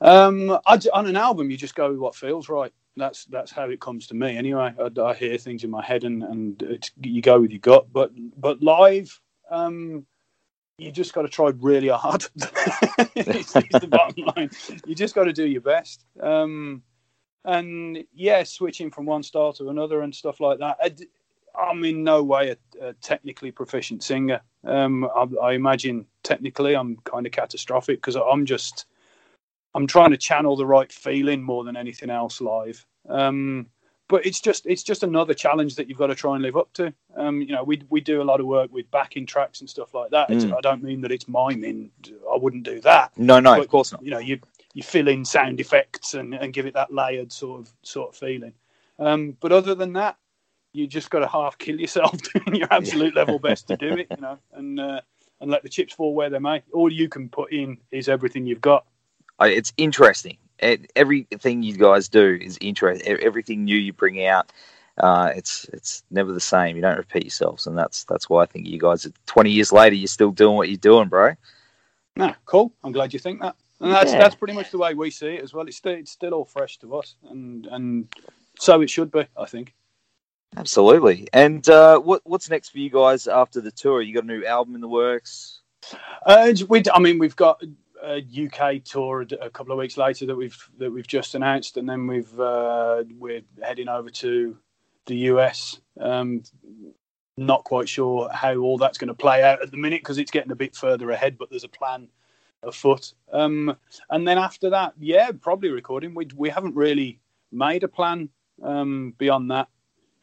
Um, 0.00 0.50
I, 0.66 0.78
on 0.92 1.06
an 1.06 1.16
album, 1.16 1.50
you 1.50 1.56
just 1.56 1.74
go 1.74 1.90
with 1.90 1.98
what 1.98 2.14
feels 2.14 2.48
right. 2.48 2.72
That's 2.96 3.24
that's 3.24 3.50
how 3.50 3.68
it 3.70 3.80
comes 3.80 4.06
to 4.08 4.14
me. 4.14 4.36
Anyway, 4.36 4.72
I, 4.78 5.00
I 5.00 5.14
hear 5.14 5.36
things 5.36 5.64
in 5.64 5.70
my 5.70 5.84
head, 5.84 6.04
and 6.04 6.22
and 6.22 6.90
you 7.02 7.22
go 7.22 7.40
with 7.40 7.50
your 7.50 7.60
gut. 7.60 7.92
But 7.92 8.12
but 8.38 8.62
live, 8.62 9.20
um, 9.50 10.06
you 10.78 10.92
just 10.92 11.12
got 11.12 11.22
to 11.22 11.28
try 11.28 11.52
really 11.58 11.88
hard. 11.88 12.24
it's, 13.16 13.56
it's 13.56 13.80
the 13.80 13.88
bottom 13.88 14.24
line. 14.36 14.50
You 14.86 14.94
just 14.94 15.14
got 15.14 15.24
to 15.24 15.32
do 15.32 15.46
your 15.46 15.60
best. 15.60 16.04
Um, 16.20 16.82
and 17.44 18.04
yeah, 18.12 18.42
switching 18.44 18.90
from 18.90 19.06
one 19.06 19.22
style 19.22 19.52
to 19.54 19.68
another 19.68 20.00
and 20.02 20.14
stuff 20.14 20.40
like 20.40 20.58
that. 20.58 20.76
I, 20.80 20.94
am 21.58 21.84
in 21.84 22.04
no 22.04 22.22
way 22.22 22.50
a, 22.50 22.88
a 22.88 22.92
technically 22.94 23.50
proficient 23.50 24.02
singer. 24.02 24.40
Um, 24.64 25.04
I, 25.04 25.26
I, 25.42 25.52
imagine 25.52 26.06
technically 26.22 26.74
I'm 26.74 26.96
kind 27.04 27.26
of 27.26 27.32
catastrophic 27.32 27.98
because 27.98 28.16
I'm 28.16 28.46
just 28.46 28.86
I'm 29.74 29.86
trying 29.86 30.10
to 30.10 30.16
channel 30.16 30.56
the 30.56 30.66
right 30.66 30.90
feeling 30.90 31.42
more 31.42 31.64
than 31.64 31.76
anything 31.76 32.10
else 32.10 32.40
live. 32.40 32.84
Um, 33.08 33.66
but 34.08 34.26
it's 34.26 34.40
just 34.40 34.66
it's 34.66 34.82
just 34.82 35.02
another 35.02 35.34
challenge 35.34 35.76
that 35.76 35.88
you've 35.88 35.98
got 35.98 36.08
to 36.08 36.14
try 36.14 36.34
and 36.34 36.42
live 36.42 36.56
up 36.56 36.72
to. 36.74 36.92
Um, 37.16 37.40
you 37.40 37.52
know, 37.52 37.64
we 37.64 37.82
we 37.88 38.00
do 38.00 38.20
a 38.20 38.24
lot 38.24 38.40
of 38.40 38.46
work 38.46 38.72
with 38.72 38.90
backing 38.90 39.26
tracks 39.26 39.60
and 39.60 39.68
stuff 39.68 39.94
like 39.94 40.10
that. 40.10 40.28
Mm. 40.28 40.56
I 40.56 40.60
don't 40.60 40.82
mean 40.82 41.00
that 41.02 41.12
it's 41.12 41.26
miming. 41.26 41.90
I 42.30 42.36
wouldn't 42.36 42.64
do 42.64 42.80
that. 42.82 43.16
No, 43.16 43.40
no, 43.40 43.54
but, 43.54 43.60
of 43.60 43.68
course 43.68 43.92
not. 43.92 44.04
You 44.04 44.10
know, 44.10 44.18
you 44.18 44.40
you 44.74 44.82
fill 44.82 45.08
in 45.08 45.24
sound 45.24 45.60
effects 45.60 46.14
and, 46.14 46.34
and 46.34 46.52
give 46.52 46.66
it 46.66 46.74
that 46.74 46.92
layered 46.92 47.32
sort 47.32 47.62
of 47.62 47.72
sort 47.82 48.10
of 48.10 48.16
feeling. 48.16 48.52
Um, 48.98 49.36
but 49.40 49.52
other 49.52 49.74
than 49.74 49.94
that, 49.94 50.16
you 50.74 50.86
just 50.86 51.10
got 51.10 51.20
to 51.20 51.28
half 51.28 51.56
kill 51.56 51.80
yourself 51.80 52.16
doing 52.34 52.56
your 52.56 52.68
absolute 52.70 53.14
level 53.14 53.38
best 53.38 53.68
to 53.68 53.76
do 53.76 53.94
it, 53.94 54.06
you 54.10 54.20
know, 54.20 54.38
and 54.52 54.78
uh, 54.78 55.00
and 55.40 55.50
let 55.50 55.62
the 55.62 55.68
chips 55.68 55.94
fall 55.94 56.14
where 56.14 56.28
they 56.28 56.38
may. 56.38 56.62
All 56.72 56.92
you 56.92 57.08
can 57.08 57.28
put 57.28 57.52
in 57.52 57.78
is 57.90 58.08
everything 58.08 58.46
you've 58.46 58.60
got. 58.60 58.84
It's 59.40 59.72
interesting. 59.76 60.36
Everything 60.94 61.62
you 61.62 61.76
guys 61.76 62.08
do 62.08 62.38
is 62.40 62.58
interesting. 62.60 63.18
Everything 63.20 63.64
new 63.64 63.76
you 63.76 63.92
bring 63.92 64.24
out, 64.26 64.52
uh, 64.98 65.32
it's 65.34 65.64
it's 65.72 66.02
never 66.10 66.32
the 66.32 66.40
same. 66.40 66.76
You 66.76 66.82
don't 66.82 66.96
repeat 66.96 67.24
yourselves, 67.24 67.66
and 67.66 67.76
that's 67.76 68.04
that's 68.04 68.28
why 68.28 68.42
I 68.42 68.46
think 68.46 68.66
you 68.66 68.78
guys, 68.78 69.06
twenty 69.26 69.50
years 69.50 69.72
later, 69.72 69.96
you're 69.96 70.06
still 70.08 70.30
doing 70.30 70.56
what 70.56 70.68
you're 70.68 70.76
doing, 70.76 71.08
bro. 71.08 71.34
Nah, 72.16 72.34
cool. 72.44 72.72
I'm 72.84 72.92
glad 72.92 73.12
you 73.12 73.18
think 73.18 73.40
that 73.40 73.56
and 73.80 73.92
that's 73.92 74.12
yeah. 74.12 74.18
that's 74.18 74.34
pretty 74.34 74.54
much 74.54 74.70
the 74.70 74.78
way 74.78 74.94
we 74.94 75.10
see 75.10 75.34
it 75.34 75.42
as 75.42 75.52
well. 75.52 75.66
It's 75.66 75.76
still 75.76 75.92
it's 75.92 76.10
still 76.10 76.32
all 76.32 76.44
fresh 76.44 76.78
to 76.78 76.96
us, 76.96 77.16
and 77.28 77.66
and 77.66 78.08
so 78.58 78.80
it 78.80 78.90
should 78.90 79.10
be, 79.10 79.26
I 79.36 79.46
think. 79.46 79.74
Absolutely. 80.56 81.28
And 81.32 81.68
uh, 81.68 81.98
what 81.98 82.22
what's 82.24 82.48
next 82.48 82.70
for 82.70 82.78
you 82.78 82.90
guys 82.90 83.26
after 83.26 83.60
the 83.60 83.70
tour? 83.70 84.00
You 84.02 84.14
got 84.14 84.24
a 84.24 84.26
new 84.26 84.44
album 84.44 84.74
in 84.74 84.80
the 84.80 84.88
works? 84.88 85.60
Uh, 86.24 86.52
we, 86.68 86.82
I 86.92 86.98
mean, 86.98 87.18
we've 87.18 87.36
got 87.36 87.62
a 88.02 88.18
UK 88.18 88.84
tour 88.84 89.26
a 89.40 89.50
couple 89.50 89.72
of 89.72 89.78
weeks 89.78 89.96
later 89.96 90.26
that 90.26 90.36
we've 90.36 90.56
that 90.78 90.90
we've 90.90 91.06
just 91.06 91.34
announced, 91.34 91.76
and 91.76 91.88
then 91.88 92.06
we've 92.06 92.38
uh, 92.38 93.04
we're 93.18 93.42
heading 93.62 93.88
over 93.88 94.10
to 94.10 94.56
the 95.06 95.16
US. 95.16 95.80
Um, 96.00 96.42
not 97.36 97.64
quite 97.64 97.88
sure 97.88 98.30
how 98.32 98.56
all 98.56 98.78
that's 98.78 98.98
going 98.98 99.08
to 99.08 99.14
play 99.14 99.42
out 99.42 99.60
at 99.60 99.70
the 99.70 99.76
minute 99.76 100.02
because 100.02 100.18
it's 100.18 100.30
getting 100.30 100.52
a 100.52 100.56
bit 100.56 100.76
further 100.76 101.10
ahead, 101.10 101.36
but 101.36 101.50
there's 101.50 101.64
a 101.64 101.68
plan 101.68 102.08
afoot. 102.62 103.12
Um, 103.32 103.76
and 104.10 104.26
then 104.26 104.38
after 104.38 104.70
that, 104.70 104.94
yeah, 104.98 105.30
probably 105.32 105.70
recording. 105.70 106.14
We 106.14 106.28
we 106.36 106.50
haven't 106.50 106.76
really 106.76 107.20
made 107.50 107.82
a 107.82 107.88
plan 107.88 108.28
um, 108.62 109.14
beyond 109.18 109.50
that. 109.50 109.68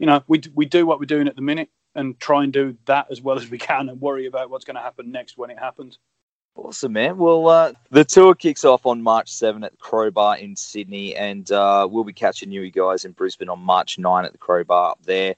You 0.01 0.07
know, 0.07 0.23
we 0.27 0.41
we 0.53 0.65
do 0.65 0.85
what 0.85 0.99
we're 0.99 1.05
doing 1.05 1.27
at 1.27 1.35
the 1.35 1.41
minute 1.41 1.69
and 1.95 2.19
try 2.19 2.43
and 2.43 2.51
do 2.51 2.75
that 2.85 3.07
as 3.11 3.21
well 3.21 3.37
as 3.37 3.49
we 3.49 3.57
can 3.57 3.87
and 3.87 4.01
worry 4.01 4.25
about 4.25 4.49
what's 4.49 4.65
going 4.65 4.75
to 4.75 4.81
happen 4.81 5.11
next 5.11 5.37
when 5.37 5.49
it 5.49 5.59
happens. 5.59 5.99
Awesome, 6.55 6.93
man. 6.93 7.17
Well, 7.17 7.47
uh, 7.47 7.73
the 7.91 8.03
tour 8.03 8.35
kicks 8.35 8.65
off 8.65 8.85
on 8.85 9.01
March 9.01 9.31
7 9.31 9.63
at 9.63 9.71
the 9.71 9.77
Crowbar 9.77 10.37
in 10.37 10.55
Sydney, 10.57 11.15
and 11.15 11.49
uh, 11.49 11.87
we'll 11.89 12.03
be 12.03 12.11
catching 12.11 12.51
you 12.51 12.69
guys 12.69 13.05
in 13.05 13.13
Brisbane 13.13 13.47
on 13.47 13.59
March 13.59 13.97
9 13.97 14.25
at 14.25 14.33
the 14.33 14.37
Crowbar 14.37 14.91
up 14.91 14.99
there 15.03 15.35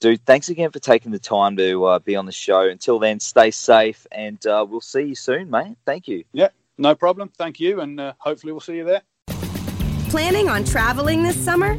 dude, 0.00 0.24
thanks 0.24 0.48
again 0.48 0.70
for 0.70 0.78
taking 0.78 1.12
the 1.12 1.18
time 1.18 1.56
to 1.56 1.84
uh, 1.84 1.98
be 2.00 2.16
on 2.16 2.26
the 2.26 2.32
show. 2.32 2.62
Until 2.62 2.98
then, 2.98 3.20
stay 3.20 3.50
safe, 3.50 4.06
and 4.10 4.44
uh, 4.46 4.66
we'll 4.68 4.80
see 4.80 5.02
you 5.02 5.14
soon, 5.14 5.50
mate. 5.50 5.76
Thank 5.84 6.08
you. 6.08 6.24
Yeah, 6.32 6.48
no 6.78 6.94
problem. 6.94 7.30
Thank 7.36 7.60
you, 7.60 7.80
and 7.80 8.00
uh, 8.00 8.14
hopefully 8.18 8.52
we'll 8.52 8.60
see 8.60 8.76
you 8.76 8.84
there. 8.84 9.02
Planning 10.08 10.48
on 10.48 10.64
traveling 10.64 11.22
this 11.22 11.42
summer? 11.42 11.78